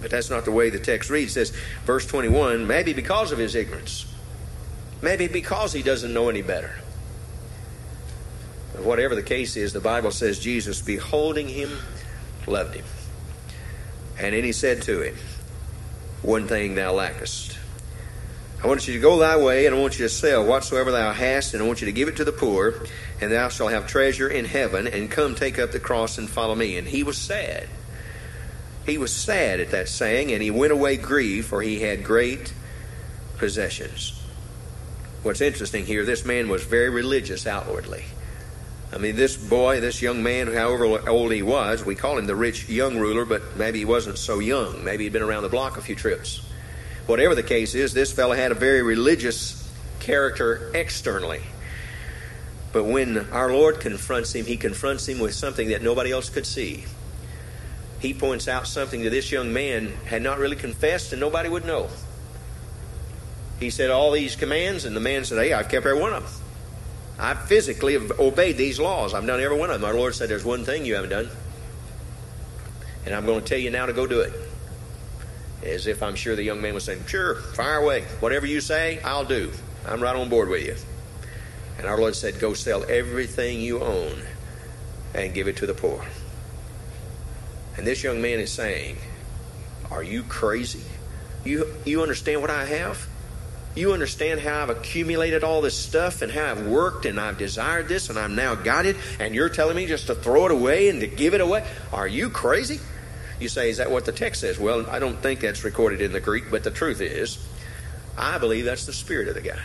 [0.00, 1.36] But that's not the way the text reads.
[1.36, 4.07] It says, verse 21, maybe because of his ignorance.
[5.00, 6.72] Maybe because he doesn't know any better.
[8.72, 11.70] But whatever the case is, the Bible says Jesus, beholding him,
[12.46, 12.84] loved him.
[14.18, 15.16] And then he said to him,
[16.22, 17.58] One thing thou lackest.
[18.62, 21.12] I want you to go thy way, and I want you to sell whatsoever thou
[21.12, 22.74] hast, and I want you to give it to the poor,
[23.20, 26.56] and thou shalt have treasure in heaven, and come take up the cross and follow
[26.56, 26.76] me.
[26.76, 27.68] And he was sad.
[28.84, 32.52] He was sad at that saying, and he went away grieved, for he had great
[33.36, 34.17] possessions.
[35.22, 38.04] What's interesting here, this man was very religious outwardly.
[38.92, 42.36] I mean, this boy, this young man, however old he was, we call him the
[42.36, 44.82] rich young ruler, but maybe he wasn't so young.
[44.84, 46.40] Maybe he'd been around the block a few trips.
[47.06, 51.42] Whatever the case is, this fellow had a very religious character externally.
[52.72, 56.46] But when our Lord confronts him, he confronts him with something that nobody else could
[56.46, 56.84] see.
[57.98, 61.64] He points out something that this young man had not really confessed and nobody would
[61.64, 61.88] know.
[63.60, 66.22] He said all these commands, and the man said, Hey, I've kept every one of
[66.22, 66.32] them.
[67.18, 69.12] I physically have obeyed these laws.
[69.12, 69.88] I've done every one of them.
[69.88, 71.28] Our Lord said, There's one thing you haven't done.
[73.04, 74.32] And I'm going to tell you now to go do it
[75.62, 78.02] as if I'm sure the young man was saying, Sure, fire away.
[78.20, 79.50] Whatever you say, I'll do.
[79.86, 80.76] I'm right on board with you.
[81.78, 84.22] And our Lord said, Go sell everything you own
[85.14, 86.04] and give it to the poor.
[87.76, 88.98] And this young man is saying,
[89.90, 90.84] Are you crazy?
[91.44, 93.08] You, you understand what I have?
[93.74, 97.88] You understand how I've accumulated all this stuff and how I've worked and I've desired
[97.88, 100.88] this and I've now got it, and you're telling me just to throw it away
[100.88, 101.66] and to give it away?
[101.92, 102.80] Are you crazy?
[103.40, 104.58] You say, is that what the text says?
[104.58, 107.38] Well, I don't think that's recorded in the Greek, but the truth is,
[108.16, 109.60] I believe that's the spirit of the guy.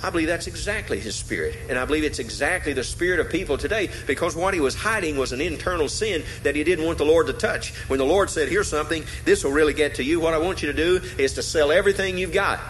[0.00, 1.56] I believe that's exactly his spirit.
[1.68, 5.16] And I believe it's exactly the spirit of people today because what he was hiding
[5.16, 7.74] was an internal sin that he didn't want the Lord to touch.
[7.88, 10.20] When the Lord said, Here's something, this will really get to you.
[10.20, 12.60] What I want you to do is to sell everything you've got.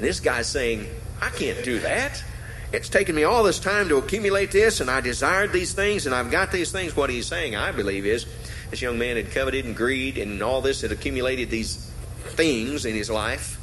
[0.00, 0.86] And this guy's saying,
[1.20, 2.24] I can't do that.
[2.72, 6.14] It's taken me all this time to accumulate this, and I desired these things, and
[6.14, 6.96] I've got these things.
[6.96, 8.24] What he's saying, I believe, is
[8.70, 11.92] this young man had coveted and greed and all this had accumulated these
[12.28, 13.60] things in his life.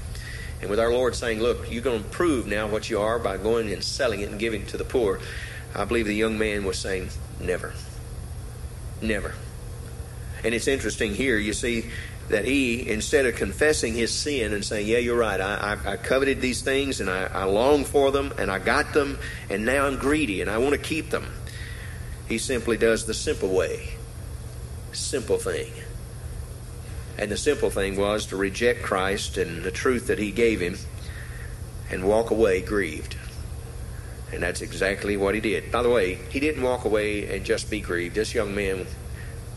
[0.62, 3.38] And with our Lord saying, Look, you're going to prove now what you are by
[3.38, 5.20] going and selling it and giving it to the poor,
[5.74, 7.74] I believe the young man was saying, Never.
[9.02, 9.34] Never.
[10.44, 11.90] And it's interesting here, you see,
[12.30, 15.98] that he, instead of confessing his sin and saying, Yeah, you're right, I, I, I
[15.98, 19.18] coveted these things and I, I long for them and I got them
[19.50, 21.28] and now I'm greedy and I want to keep them,
[22.28, 23.98] he simply does the simple way
[24.98, 25.72] simple thing.
[27.18, 30.78] And the simple thing was to reject Christ and the truth that He gave him
[31.90, 33.16] and walk away grieved.
[34.32, 35.72] And that's exactly what he did.
[35.72, 38.16] By the way, he didn't walk away and just be grieved.
[38.16, 38.86] This young man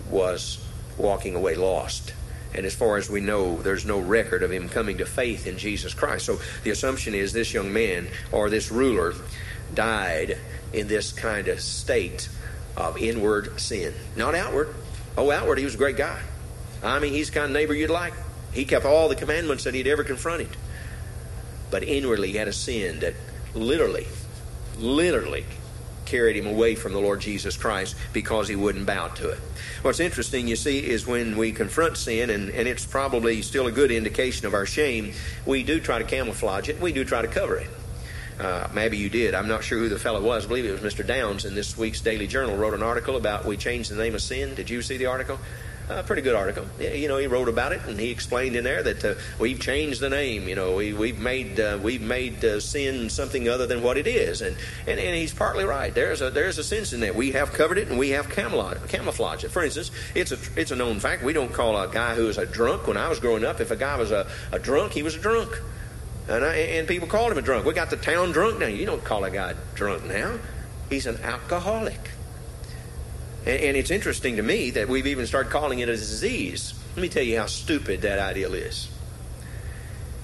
[0.08, 0.64] was
[0.96, 2.14] walking away lost.
[2.54, 5.56] And as far as we know, there's no record of him coming to faith in
[5.56, 6.26] Jesus Christ.
[6.26, 9.14] So the assumption is this young man or this ruler
[9.74, 10.38] died
[10.72, 12.28] in this kind of state
[12.76, 14.74] of inward sin, not outward.
[15.16, 16.20] Oh, outward, he was a great guy.
[16.82, 18.14] I mean, he's the kind of neighbor you'd like.
[18.52, 20.48] He kept all the commandments that he'd ever confronted.
[21.70, 23.14] But inwardly, he had a sin that
[23.54, 24.06] literally,
[24.78, 25.44] literally
[26.10, 29.38] carried him away from the Lord Jesus Christ because he wouldn't bow to it.
[29.82, 33.72] What's interesting, you see, is when we confront sin, and, and it's probably still a
[33.72, 35.12] good indication of our shame,
[35.46, 37.70] we do try to camouflage it, we do try to cover it.
[38.40, 39.34] Uh, maybe you did.
[39.34, 40.46] I'm not sure who the fellow was.
[40.46, 41.06] I believe it was Mr.
[41.06, 44.22] Downs in this week's Daily Journal wrote an article about we changed the name of
[44.22, 44.54] sin.
[44.54, 45.38] Did you see the article?
[45.90, 46.66] A pretty good article.
[46.78, 50.00] You know, he wrote about it and he explained in there that uh, we've changed
[50.00, 50.46] the name.
[50.46, 54.06] You know, we, we've made uh, we've made uh, sin something other than what it
[54.06, 55.92] is, and, and and he's partly right.
[55.92, 59.42] There's a there's a sense in that we have covered it and we have camouflaged
[59.42, 59.48] it.
[59.48, 61.24] For instance, it's a it's a known fact.
[61.24, 62.86] We don't call a guy who is a drunk.
[62.86, 65.20] When I was growing up, if a guy was a, a drunk, he was a
[65.20, 65.60] drunk.
[66.28, 67.64] And, I, and people called him a drunk.
[67.66, 68.66] We got the town drunk now.
[68.66, 70.38] You don't call a guy drunk now.
[70.88, 71.98] He's an alcoholic.
[73.46, 76.74] And, and it's interesting to me that we've even started calling it a disease.
[76.96, 78.88] Let me tell you how stupid that ideal is.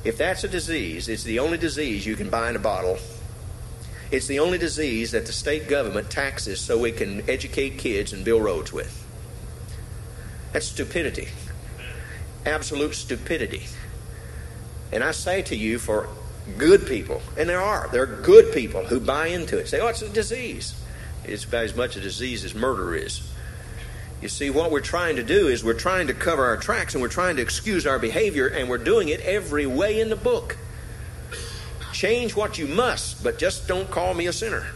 [0.04, 2.98] If that's a disease, it's the only disease you can buy in a bottle.
[4.10, 8.24] It's the only disease that the state government taxes so we can educate kids and
[8.24, 9.04] build roads with.
[10.52, 11.28] That's stupidity.
[12.44, 13.64] Absolute stupidity.
[14.92, 16.08] And I say to you, for
[16.56, 19.68] good people, and there are, there are good people who buy into it.
[19.68, 20.80] Say, oh, it's a disease.
[21.26, 23.22] It's about as much a disease as murder is.
[24.22, 27.02] You see, what we're trying to do is we're trying to cover our tracks and
[27.02, 30.56] we're trying to excuse our behavior, and we're doing it every way in the book.
[31.92, 34.66] Change what you must, but just don't call me a sinner.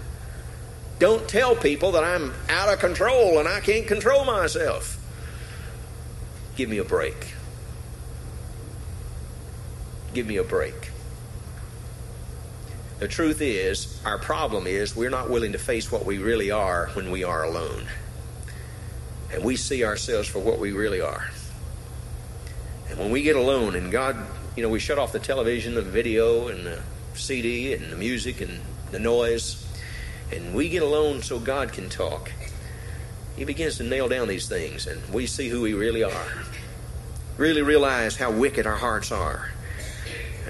[0.99, 4.99] Don't tell people that I'm out of control and I can't control myself.
[6.57, 7.35] Give me a break.
[10.13, 10.90] Give me a break.
[13.01, 16.89] The truth is, our problem is we're not willing to face what we really are
[16.93, 17.87] when we are alone.
[19.33, 21.31] And we see ourselves for what we really are.
[22.91, 24.17] And when we get alone and God,
[24.55, 26.83] you know, we shut off the television, the video, and the
[27.15, 28.61] CD, and the music, and
[28.91, 29.67] the noise,
[30.31, 32.31] and we get alone so God can talk.
[33.35, 36.45] He begins to nail down these things, and we see who we really are.
[37.39, 39.53] Really realize how wicked our hearts are.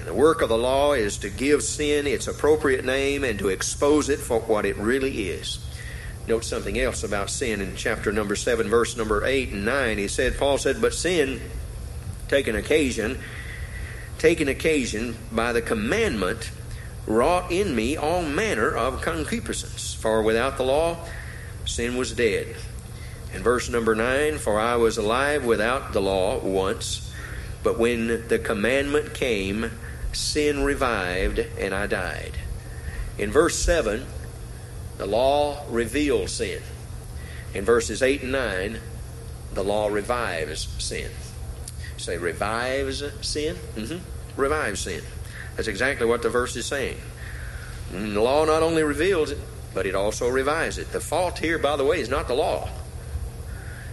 [0.01, 3.49] And the work of the law is to give sin its appropriate name and to
[3.49, 5.59] expose it for what it really is.
[6.27, 9.99] Note something else about sin in chapter number 7, verse number 8 and 9.
[9.99, 11.39] He said, Paul said, But sin,
[12.29, 13.19] taken occasion,
[14.17, 16.49] taken occasion by the commandment,
[17.05, 19.93] wrought in me all manner of concupiscence.
[19.93, 20.97] For without the law,
[21.65, 22.55] sin was dead.
[23.35, 27.13] In verse number 9, For I was alive without the law once,
[27.61, 29.69] but when the commandment came,
[30.13, 32.33] sin revived and I died.
[33.17, 34.05] In verse 7,
[34.97, 36.61] the law reveals sin.
[37.53, 38.79] In verses 8 and 9,
[39.53, 41.11] the law revives sin.
[41.97, 43.55] Say, revives sin?
[43.75, 44.41] Mm-hmm.
[44.41, 45.03] Revives sin.
[45.55, 46.97] That's exactly what the verse is saying.
[47.93, 49.39] And the law not only reveals it,
[49.73, 50.91] but it also revives it.
[50.91, 52.69] The fault here, by the way, is not the law.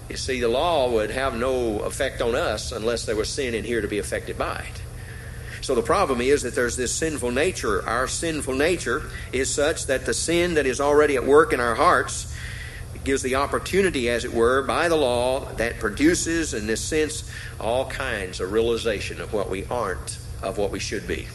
[0.09, 3.65] You see, the law would have no effect on us unless there was sin in
[3.65, 4.83] here to be affected by it.
[5.69, 7.87] So the problem is that there's this sinful nature.
[7.87, 9.03] Our sinful nature
[9.35, 12.35] is such that the sin that is already at work in our hearts
[13.05, 17.85] gives the opportunity, as it were, by the law that produces, in this sense, all
[17.85, 21.29] kinds of realization of what we aren't, of what we should be.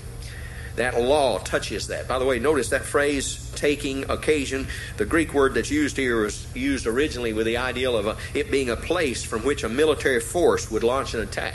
[0.78, 2.08] That law touches that.
[2.08, 4.66] By the way, notice that phrase, taking occasion.
[4.98, 8.50] The Greek word that's used here was used originally with the ideal of a, it
[8.50, 11.54] being a place from which a military force would launch an attack.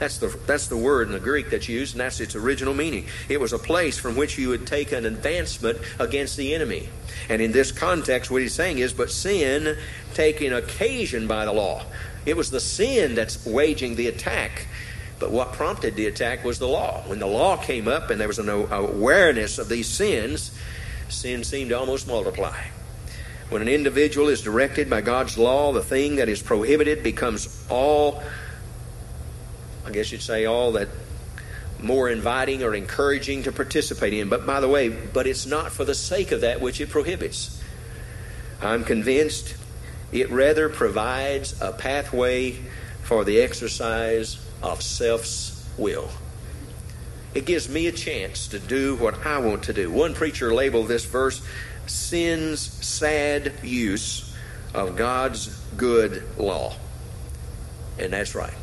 [0.00, 3.04] That's the, that's the word in the Greek that's used, and that's its original meaning.
[3.28, 6.88] It was a place from which you would take an advancement against the enemy.
[7.28, 9.76] And in this context, what he's saying is, but sin
[10.14, 11.84] taking occasion by the law.
[12.24, 14.66] It was the sin that's waging the attack.
[15.18, 17.02] But what prompted the attack was the law.
[17.06, 20.50] When the law came up and there was an awareness of these sins,
[21.10, 22.56] sin seemed to almost multiply.
[23.50, 28.22] When an individual is directed by God's law, the thing that is prohibited becomes all
[29.86, 30.88] I guess you'd say, all that
[31.82, 34.28] more inviting or encouraging to participate in.
[34.28, 37.62] But by the way, but it's not for the sake of that which it prohibits.
[38.60, 39.54] I'm convinced
[40.12, 42.58] it rather provides a pathway
[43.02, 46.10] for the exercise of self's will.
[47.32, 49.90] It gives me a chance to do what I want to do.
[49.90, 51.40] One preacher labeled this verse
[51.86, 54.34] sin's sad use
[54.74, 56.74] of God's good law.
[57.98, 58.54] And that's right.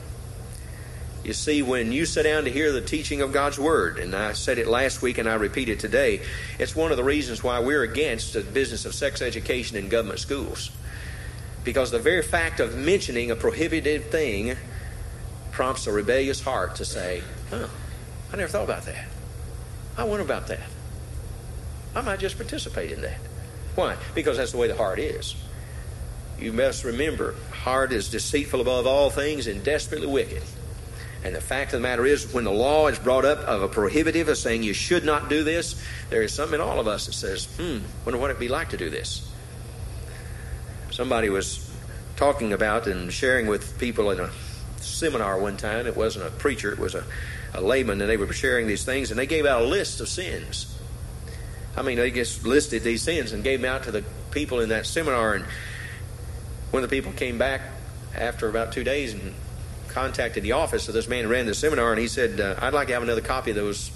[1.24, 4.34] You see, when you sit down to hear the teaching of God's Word, and I
[4.34, 6.22] said it last week and I repeat it today,
[6.58, 10.20] it's one of the reasons why we're against the business of sex education in government
[10.20, 10.72] schools.
[11.64, 14.56] Because the very fact of mentioning a prohibited thing
[15.52, 17.68] prompts a rebellious heart to say, huh,
[18.32, 19.06] I never thought about that.
[19.98, 20.70] I wonder about that.
[21.96, 23.18] I might just participate in that.
[23.76, 23.98] Why?
[24.14, 25.36] Because that's the way the heart is.
[26.40, 30.44] You must remember, heart is deceitful above all things and desperately wicked.
[31.24, 33.68] And the fact of the matter is, when the law is brought up of a
[33.68, 37.08] prohibitive, of saying you should not do this, there is something in all of us
[37.08, 39.30] that says, hmm, wonder what it'd be like to do this.
[40.92, 41.70] Somebody was
[42.16, 44.30] talking about and sharing with people in a
[44.80, 45.86] seminar one time.
[45.88, 47.04] It wasn't a preacher, it was a,
[47.54, 50.08] a layman, and they were sharing these things, and they gave out a list of
[50.08, 50.76] sins.
[51.76, 54.70] I mean, they just listed these sins and gave them out to the people in
[54.70, 55.36] that seminar.
[55.36, 55.46] And
[56.72, 57.62] when the people came back
[58.16, 59.36] after about two days and
[59.98, 62.72] contacted the office of this man who ran the seminar, and he said, uh, I'd
[62.72, 63.90] like to have another copy of those,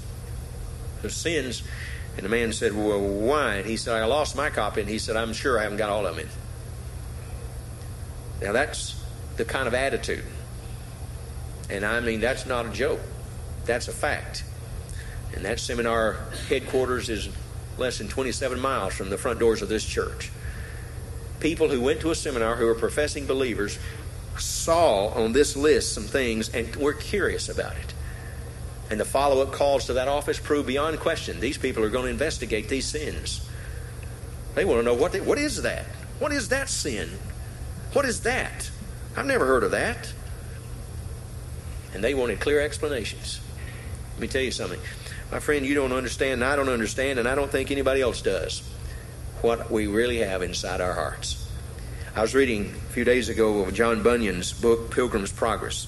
[1.04, 1.62] those sins.
[2.18, 3.58] And the man said, Well, why?
[3.58, 4.82] And he said, I lost my copy.
[4.82, 6.26] And he said, I'm sure I haven't got all of them
[8.42, 8.46] in.
[8.48, 9.00] Now, that's
[9.38, 10.26] the kind of attitude.
[11.70, 13.00] And I mean, that's not a joke,
[13.66, 14.44] that's a fact.
[15.36, 16.18] And that seminar
[16.50, 17.30] headquarters is
[17.78, 20.32] less than 27 miles from the front doors of this church.
[21.40, 23.78] People who went to a seminar who are professing believers
[24.38, 27.94] saw on this list some things and were curious about it.
[28.90, 32.06] And the follow up calls to that office prove beyond question these people are going
[32.06, 33.48] to investigate these sins.
[34.54, 35.86] They want to know what, they, what is that?
[36.20, 37.10] What is that sin?
[37.94, 38.70] What is that?
[39.16, 40.14] I've never heard of that.
[41.94, 43.40] And they wanted clear explanations.
[44.14, 44.80] Let me tell you something.
[45.32, 48.22] My friend, you don't understand, and I don't understand, and I don't think anybody else
[48.22, 48.62] does
[49.42, 51.41] what we really have inside our hearts.
[52.14, 55.88] I was reading a few days ago of John Bunyan's book, Pilgrim's Progress.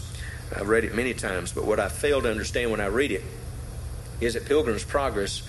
[0.55, 3.23] I've read it many times, but what I fail to understand when I read it
[4.21, 5.43] is that Pilgrim's Progress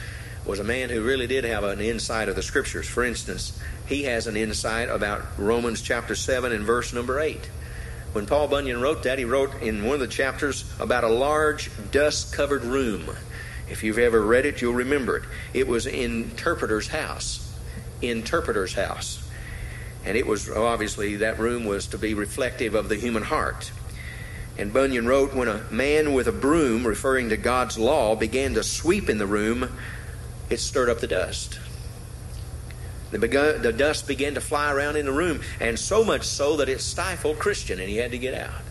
[0.45, 2.89] was a man who really did have an insight of the Scriptures.
[2.89, 3.57] For instance,
[3.87, 7.49] he has an insight about Romans chapter 7 and verse number 8.
[8.13, 11.71] When Paul Bunyan wrote that, he wrote in one of the chapters about a large
[11.93, 13.09] dust covered room.
[13.71, 15.23] If you've ever read it, you'll remember it.
[15.53, 17.57] It was interpreter's house.
[18.03, 19.24] Interpreter's house.
[20.05, 23.73] And it was obviously that room was to be reflective of the human heart.
[24.59, 28.63] And Bunyan wrote, When a man with a broom, referring to God's law, began to
[28.63, 29.71] sweep in the room,
[30.51, 31.59] it stirred up the dust.
[33.11, 36.69] The, the dust began to fly around in the room, and so much so that
[36.69, 38.63] it stifled Christian, and he had to get out.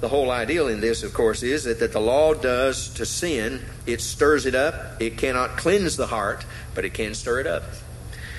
[0.00, 3.60] The whole ideal in this, of course, is that, that the law does to sin,
[3.86, 5.00] it stirs it up.
[5.00, 7.62] It cannot cleanse the heart, but it can stir it up.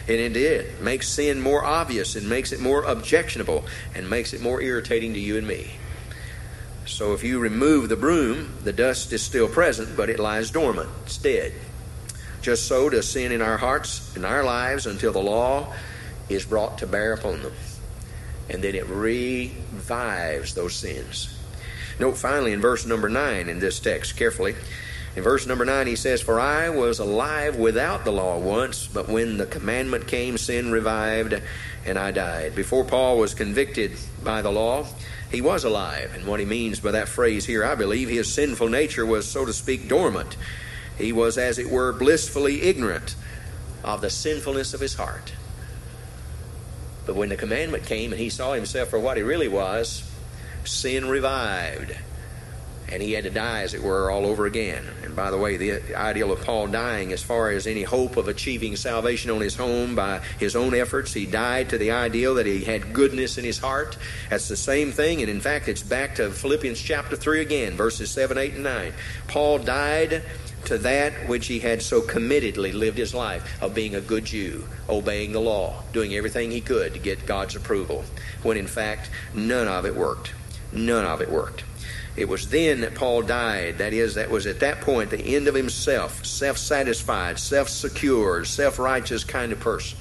[0.07, 0.81] And it did.
[0.81, 5.19] Makes sin more obvious and makes it more objectionable and makes it more irritating to
[5.19, 5.71] you and me.
[6.85, 10.89] So if you remove the broom, the dust is still present, but it lies dormant.
[11.05, 11.53] It's dead.
[12.41, 15.73] Just so does sin in our hearts, in our lives, until the law
[16.27, 17.53] is brought to bear upon them.
[18.49, 21.39] And then it revives those sins.
[21.99, 24.55] Note finally in verse number 9 in this text carefully.
[25.15, 29.07] In verse number 9, he says, For I was alive without the law once, but
[29.07, 31.39] when the commandment came, sin revived,
[31.85, 32.55] and I died.
[32.55, 33.91] Before Paul was convicted
[34.23, 34.87] by the law,
[35.31, 36.13] he was alive.
[36.15, 39.45] And what he means by that phrase here, I believe his sinful nature was, so
[39.45, 40.35] to speak, dormant.
[40.97, 43.15] He was, as it were, blissfully ignorant
[43.83, 45.33] of the sinfulness of his heart.
[47.05, 50.09] But when the commandment came and he saw himself for what he really was,
[50.63, 51.95] sin revived
[52.91, 54.85] and he had to die, as it were, all over again.
[55.03, 58.27] And by the way, the ideal of Paul dying, as far as any hope of
[58.27, 62.45] achieving salvation on his home by his own efforts, he died to the ideal that
[62.45, 63.97] he had goodness in his heart.
[64.29, 68.11] That's the same thing, and in fact, it's back to Philippians chapter 3 again, verses
[68.11, 68.93] 7, 8, and 9.
[69.27, 70.23] Paul died
[70.65, 74.67] to that which he had so committedly lived his life of being a good Jew,
[74.87, 78.05] obeying the law, doing everything he could to get God's approval,
[78.43, 80.33] when in fact, none of it worked.
[80.71, 81.63] None of it worked.
[82.15, 83.79] It was then that Paul died.
[83.79, 88.45] That is, that was at that point the end of himself, self satisfied, self secure,
[88.45, 89.97] self righteous kind of person.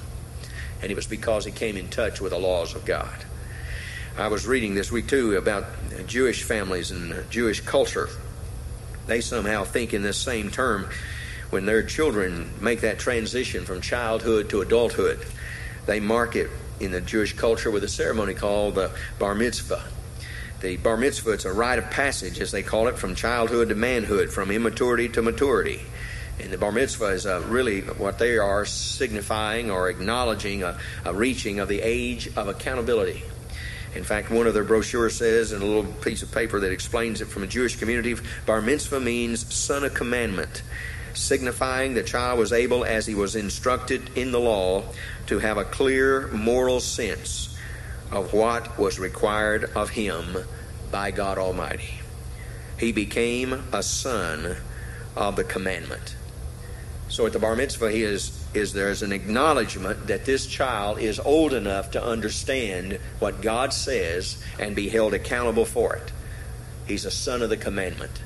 [0.82, 3.24] And it was because he came in touch with the laws of God.
[4.18, 5.64] I was reading this week too about
[6.06, 8.10] Jewish families and Jewish culture.
[9.06, 10.90] They somehow think in this same term
[11.48, 15.24] when their children make that transition from childhood to adulthood.
[15.86, 19.82] They mark it in the Jewish culture with a ceremony called the bar mitzvah
[20.62, 23.74] the bar mitzvah, it's a rite of passage, as they call it, from childhood to
[23.74, 25.80] manhood, from immaturity to maturity.
[26.40, 31.12] And the bar mitzvah is uh, really what they are signifying or acknowledging a, a
[31.12, 33.22] reaching of the age of accountability.
[33.94, 37.20] In fact, one of their brochures says in a little piece of paper that explains
[37.20, 40.62] it from a Jewish community bar mitzvah means son of commandment,
[41.12, 44.84] signifying the child was able, as he was instructed in the law,
[45.26, 47.51] to have a clear moral sense
[48.12, 50.36] of what was required of him
[50.90, 51.94] by God Almighty.
[52.78, 54.56] He became a son
[55.16, 56.16] of the commandment.
[57.08, 61.20] So at the bar mitzvah, he is, is there's an acknowledgement that this child is
[61.20, 66.12] old enough to understand what God says and be held accountable for it.
[66.86, 68.22] He's a son of the commandment.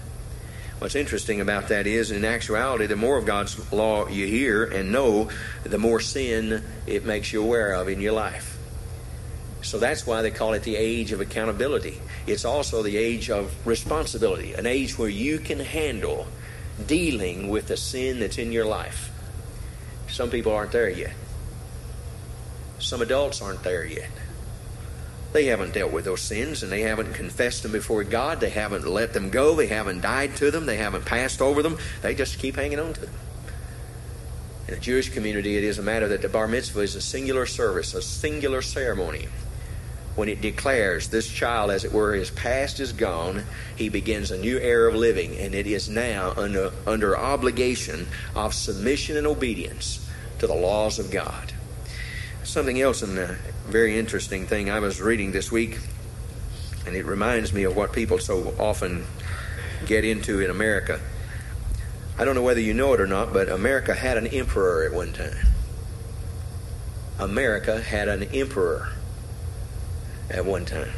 [0.78, 4.92] What's interesting about that is, in actuality, the more of God's law you hear and
[4.92, 5.30] know,
[5.64, 8.55] the more sin it makes you aware of in your life.
[9.66, 12.00] So that's why they call it the age of accountability.
[12.24, 16.28] It's also the age of responsibility, an age where you can handle
[16.86, 19.10] dealing with the sin that's in your life.
[20.08, 21.14] Some people aren't there yet.
[22.78, 24.10] Some adults aren't there yet.
[25.32, 28.38] They haven't dealt with those sins and they haven't confessed them before God.
[28.38, 29.56] They haven't let them go.
[29.56, 30.66] They haven't died to them.
[30.66, 31.76] They haven't passed over them.
[32.02, 33.14] They just keep hanging on to them.
[34.68, 37.46] In the Jewish community, it is a matter that the bar mitzvah is a singular
[37.46, 39.26] service, a singular ceremony
[40.16, 43.44] when it declares this child, as it were, his past is gone,
[43.76, 48.54] he begins a new era of living, and it is now under, under obligation of
[48.54, 50.08] submission and obedience
[50.38, 51.52] to the laws of God.
[52.44, 53.36] Something else, and a
[53.68, 55.78] very interesting thing I was reading this week,
[56.86, 59.04] and it reminds me of what people so often
[59.84, 60.98] get into in America.
[62.18, 64.94] I don't know whether you know it or not, but America had an emperor at
[64.94, 65.36] one time.
[67.18, 68.95] America had an emperor
[70.30, 70.90] at one time.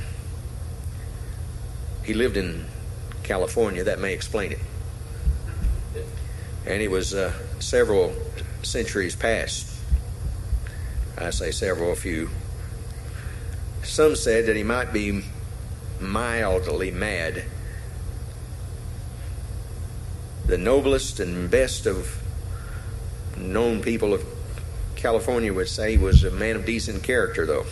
[2.05, 2.65] He lived in
[3.23, 3.85] California.
[3.85, 4.61] That may explain it.
[6.67, 8.15] And it was uh, several
[8.63, 9.75] centuries past.
[11.17, 12.31] I say several, a few.
[13.83, 15.25] Some said that he might be
[16.01, 17.45] mildly mad.
[20.47, 22.23] The noblest and best of
[23.37, 24.25] known people of
[24.97, 27.67] California would say he was a man of decent character, though.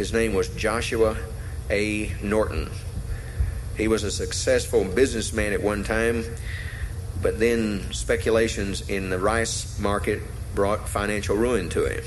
[0.00, 1.14] His name was Joshua
[1.68, 2.10] A.
[2.22, 2.70] Norton.
[3.76, 6.24] He was a successful businessman at one time,
[7.20, 10.22] but then speculations in the rice market
[10.54, 12.02] brought financial ruin to him.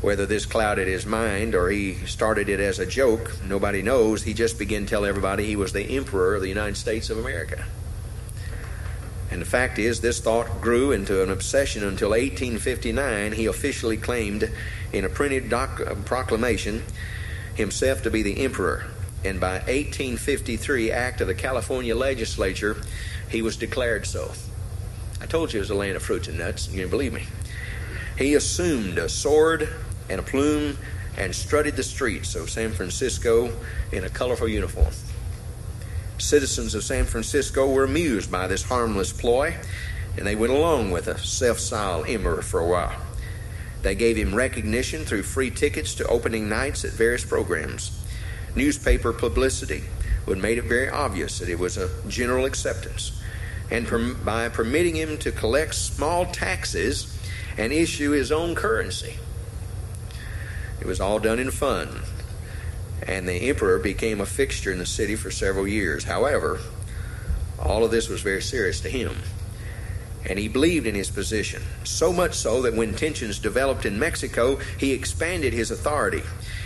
[0.00, 4.24] Whether this clouded his mind or he started it as a joke, nobody knows.
[4.24, 7.18] He just began to tell everybody he was the emperor of the United States of
[7.18, 7.64] America.
[9.30, 13.32] And the fact is, this thought grew into an obsession until 1859.
[13.32, 14.50] He officially claimed
[14.94, 16.84] in a printed doc- uh, proclamation
[17.54, 18.86] himself to be the emperor.
[19.24, 22.76] And by 1853, act of the California legislature,
[23.28, 24.32] he was declared so.
[25.20, 27.12] I told you it was a land of fruits and nuts, and you didn't believe
[27.12, 27.24] me.
[28.16, 29.68] He assumed a sword
[30.08, 30.78] and a plume
[31.16, 33.50] and strutted the streets of San Francisco
[33.90, 34.92] in a colorful uniform.
[36.18, 39.56] Citizens of San Francisco were amused by this harmless ploy,
[40.16, 42.94] and they went along with a self styled emperor for a while.
[43.84, 48.02] They gave him recognition through free tickets to opening nights at various programs.
[48.56, 49.84] Newspaper publicity
[50.24, 53.20] would made it very obvious that it was a general acceptance.
[53.70, 53.86] And
[54.24, 57.14] by permitting him to collect small taxes
[57.58, 59.18] and issue his own currency.
[60.80, 62.00] It was all done in fun.
[63.06, 66.04] And the emperor became a fixture in the city for several years.
[66.04, 66.58] However,
[67.58, 69.14] all of this was very serious to him.
[70.26, 74.58] And he believed in his position, so much so that when tensions developed in Mexico,
[74.78, 76.22] he expanded his authority.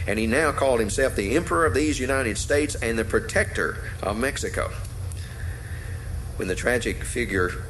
[0.06, 4.16] And he now called himself the Emperor of these United States and the Protector of
[4.16, 4.70] Mexico.
[6.36, 7.64] When the tragic figure,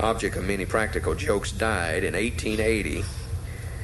[0.00, 3.04] object of many practical jokes, died in 1880,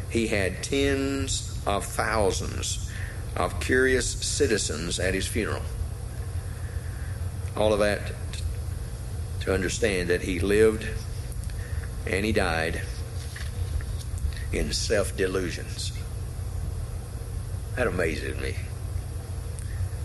[0.08, 2.90] he had tens of thousands
[3.36, 5.62] of curious citizens at his funeral.
[7.56, 8.12] All of that
[9.40, 10.86] to understand that he lived
[12.06, 12.82] and he died
[14.52, 15.92] in self delusions.
[17.76, 18.56] That amazes me.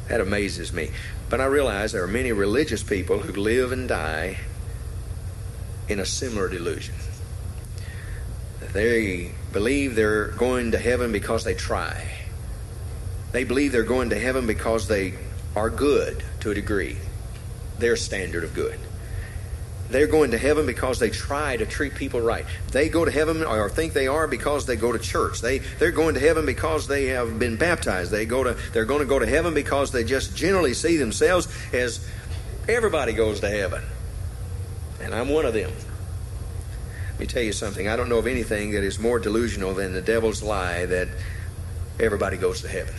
[0.07, 0.91] That amazes me.
[1.29, 4.37] But I realize there are many religious people who live and die
[5.87, 6.95] in a similar delusion.
[8.73, 12.11] They believe they're going to heaven because they try.
[13.31, 15.15] They believe they're going to heaven because they
[15.55, 16.97] are good to a degree,
[17.79, 18.79] their standard of good.
[19.89, 22.45] They're going to heaven because they try to treat people right.
[22.71, 25.41] They go to heaven or think they are because they go to church.
[25.41, 28.11] They they're going to heaven because they have been baptized.
[28.11, 31.47] They go to they're going to go to heaven because they just generally see themselves
[31.71, 32.05] as
[32.67, 33.83] everybody goes to heaven.
[35.01, 35.71] And I'm one of them.
[37.11, 37.87] Let me tell you something.
[37.87, 41.07] I don't know of anything that is more delusional than the devil's lie that
[41.99, 42.95] everybody goes to heaven.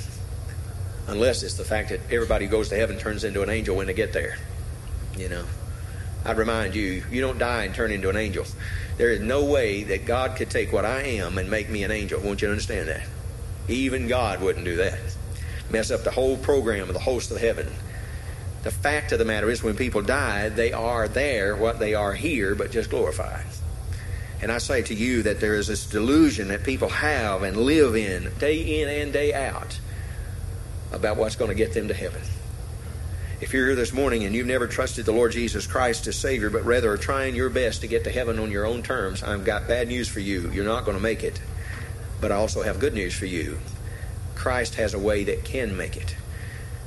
[1.09, 3.95] Unless it's the fact that everybody goes to heaven turns into an angel when they
[3.95, 4.39] get there.
[5.18, 5.45] You know.
[6.27, 8.45] I'd remind you, you don't die and turn into an angel.
[8.97, 11.93] There is no way that God could take what I am and make me an
[11.93, 12.20] angel.
[12.20, 13.07] Won't you understand that?
[13.68, 14.99] Even God wouldn't do that.
[15.70, 17.68] Mess up the whole program of the host of heaven.
[18.64, 22.12] The fact of the matter is, when people die, they are there, what they are
[22.12, 23.45] here, but just glorified.
[24.43, 27.95] And I say to you that there is this delusion that people have and live
[27.95, 29.79] in day in and day out
[30.93, 32.20] about what's going to get them to heaven.
[33.39, 36.49] If you're here this morning and you've never trusted the Lord Jesus Christ as Savior,
[36.49, 39.45] but rather are trying your best to get to heaven on your own terms, I've
[39.45, 40.51] got bad news for you.
[40.53, 41.39] You're not going to make it.
[42.18, 43.59] But I also have good news for you.
[44.37, 46.16] Christ has a way that can make it.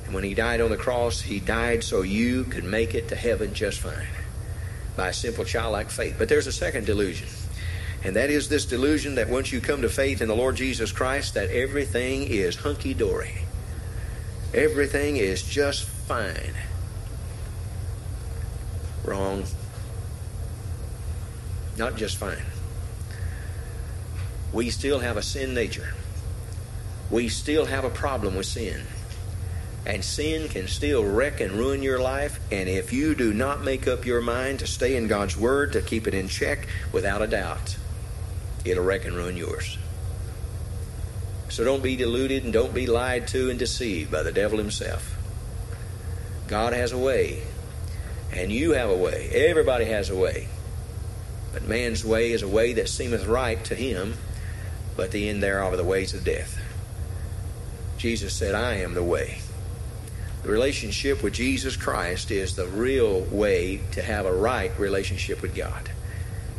[0.04, 3.16] And when He died on the cross, He died so you could make it to
[3.16, 4.08] heaven just fine
[4.96, 6.16] by simple childlike faith.
[6.18, 7.28] But there's a second delusion.
[8.02, 10.90] And that is this delusion that once you come to faith in the Lord Jesus
[10.90, 13.42] Christ, that everything is hunky dory.
[14.52, 16.54] Everything is just fine.
[19.04, 19.44] Wrong.
[21.78, 22.42] Not just fine.
[24.52, 25.94] We still have a sin nature.
[27.12, 28.82] We still have a problem with sin.
[29.86, 32.40] And sin can still wreck and ruin your life.
[32.50, 35.80] And if you do not make up your mind to stay in God's Word, to
[35.80, 37.76] keep it in check, without a doubt,
[38.64, 39.78] it'll wreck and ruin yours.
[41.50, 45.18] So don't be deluded and don't be lied to and deceived by the devil himself.
[46.50, 47.42] God has a way
[48.32, 49.28] And you have a way.
[49.32, 50.48] Everybody has a way.
[51.52, 54.14] But man's way is a way that seemeth right to him,
[54.96, 56.60] but the end thereof are the ways of death.
[57.98, 59.40] Jesus said, I am the way.
[60.42, 65.56] The relationship with Jesus Christ is the real way to have a right relationship with
[65.56, 65.90] God.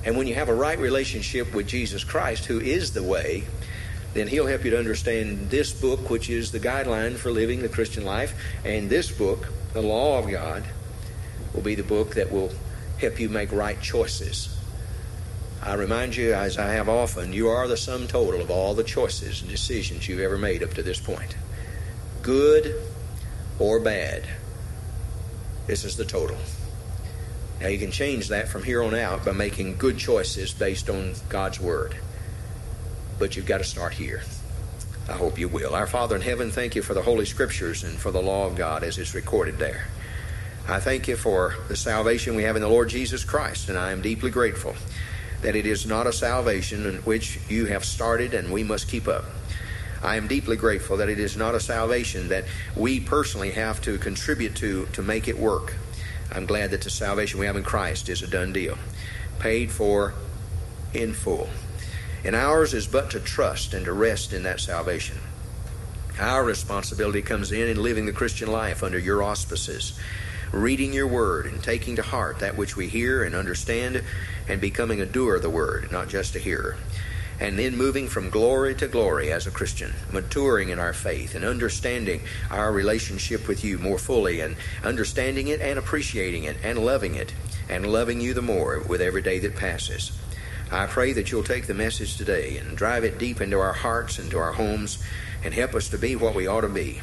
[0.03, 3.45] And when you have a right relationship with Jesus Christ, who is the way,
[4.13, 7.69] then He'll help you to understand this book, which is the guideline for living the
[7.69, 8.33] Christian life.
[8.65, 10.63] And this book, the law of God,
[11.53, 12.51] will be the book that will
[12.99, 14.57] help you make right choices.
[15.63, 18.83] I remind you, as I have often, you are the sum total of all the
[18.83, 21.35] choices and decisions you've ever made up to this point.
[22.21, 22.81] Good
[23.59, 24.27] or bad.
[25.67, 26.37] This is the total.
[27.59, 31.13] Now, you can change that from here on out by making good choices based on
[31.29, 31.95] God's Word.
[33.19, 34.23] But you've got to start here.
[35.11, 35.75] I hope you will.
[35.75, 38.55] Our Father in heaven, thank you for the Holy Scriptures and for the law of
[38.55, 39.87] God as it's recorded there.
[40.69, 43.91] I thank you for the salvation we have in the Lord Jesus Christ, and I
[43.91, 44.73] am deeply grateful
[45.41, 49.05] that it is not a salvation in which you have started and we must keep
[49.05, 49.25] up.
[50.01, 52.45] I am deeply grateful that it is not a salvation that
[52.77, 55.73] we personally have to contribute to to make it work.
[56.31, 58.77] I'm glad that the salvation we have in Christ is a done deal,
[59.39, 60.13] paid for
[60.93, 61.49] in full.
[62.23, 65.17] And ours is but to trust and to rest in that salvation.
[66.19, 69.97] Our responsibility comes in in living the Christian life under your auspices,
[70.51, 74.03] reading your word and taking to heart that which we hear and understand,
[74.47, 76.77] and becoming a doer of the word, not just a hearer
[77.41, 81.43] and then moving from glory to glory as a Christian, maturing in our faith and
[81.43, 87.15] understanding our relationship with you more fully and understanding it and appreciating it and loving
[87.15, 87.33] it
[87.67, 90.11] and loving you the more with every day that passes.
[90.71, 94.19] I pray that you'll take the message today and drive it deep into our hearts
[94.19, 95.03] and to our homes
[95.43, 97.01] and help us to be what we ought to be.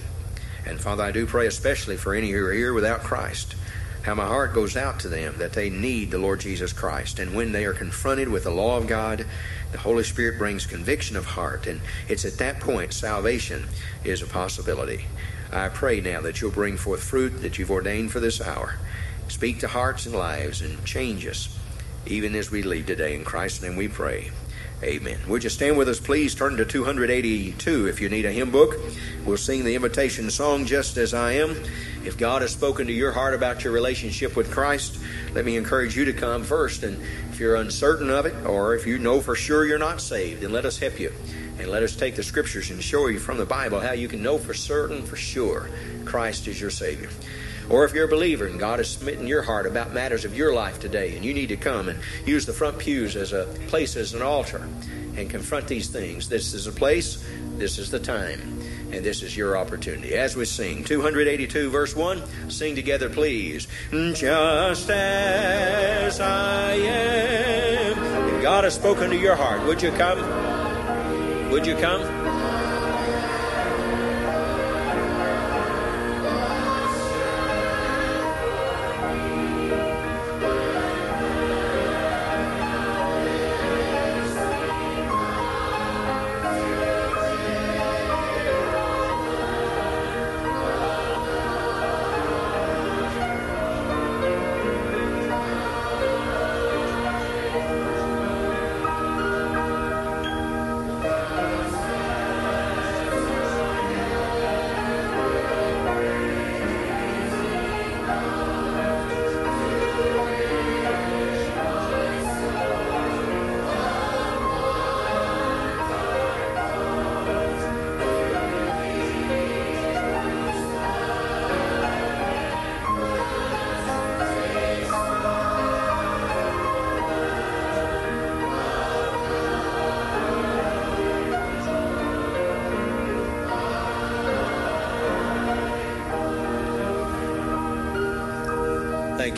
[0.66, 3.54] And Father, I do pray especially for any who are here without Christ
[4.08, 7.18] how my heart goes out to them that they need the Lord Jesus Christ.
[7.18, 9.26] And when they are confronted with the law of God,
[9.70, 11.66] the Holy Spirit brings conviction of heart.
[11.66, 13.66] And it's at that point salvation
[14.04, 15.04] is a possibility.
[15.52, 18.76] I pray now that you'll bring forth fruit that you've ordained for this hour.
[19.28, 21.54] Speak to hearts and lives and change us
[22.08, 23.14] even as we leave today.
[23.14, 24.30] In Christ's name we pray.
[24.82, 25.18] Amen.
[25.26, 26.36] Would you stand with us, please?
[26.36, 28.76] Turn to 282 if you need a hymn book.
[29.24, 31.56] We'll sing the invitation song, Just As I Am.
[32.04, 35.00] If God has spoken to your heart about your relationship with Christ,
[35.34, 36.84] let me encourage you to come first.
[36.84, 36.96] And
[37.30, 40.52] if you're uncertain of it, or if you know for sure you're not saved, then
[40.52, 41.12] let us help you.
[41.58, 44.22] And let us take the scriptures and show you from the Bible how you can
[44.22, 45.68] know for certain, for sure,
[46.04, 47.10] Christ is your Savior.
[47.70, 50.54] Or if you're a believer and God has smitten your heart about matters of your
[50.54, 53.96] life today and you need to come and use the front pews as a place
[53.96, 54.66] as an altar
[55.16, 58.40] and confront these things, this is a place, this is the time,
[58.92, 60.14] and this is your opportunity.
[60.14, 63.66] As we sing, 282 verse 1, sing together, please.
[63.90, 68.34] Just as I am.
[68.34, 71.50] If God has spoken to your heart, would you come?
[71.50, 72.27] Would you come?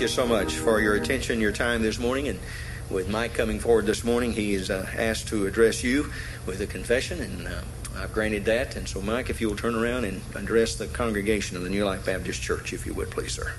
[0.00, 2.28] Thank you so much for your attention, your time this morning.
[2.28, 2.38] And
[2.88, 6.10] with Mike coming forward this morning, he is uh, asked to address you
[6.46, 7.60] with a confession, and uh,
[7.98, 8.76] I've granted that.
[8.76, 11.84] And so, Mike, if you will turn around and address the congregation of the New
[11.84, 13.52] Life Baptist Church, if you would, please, sir.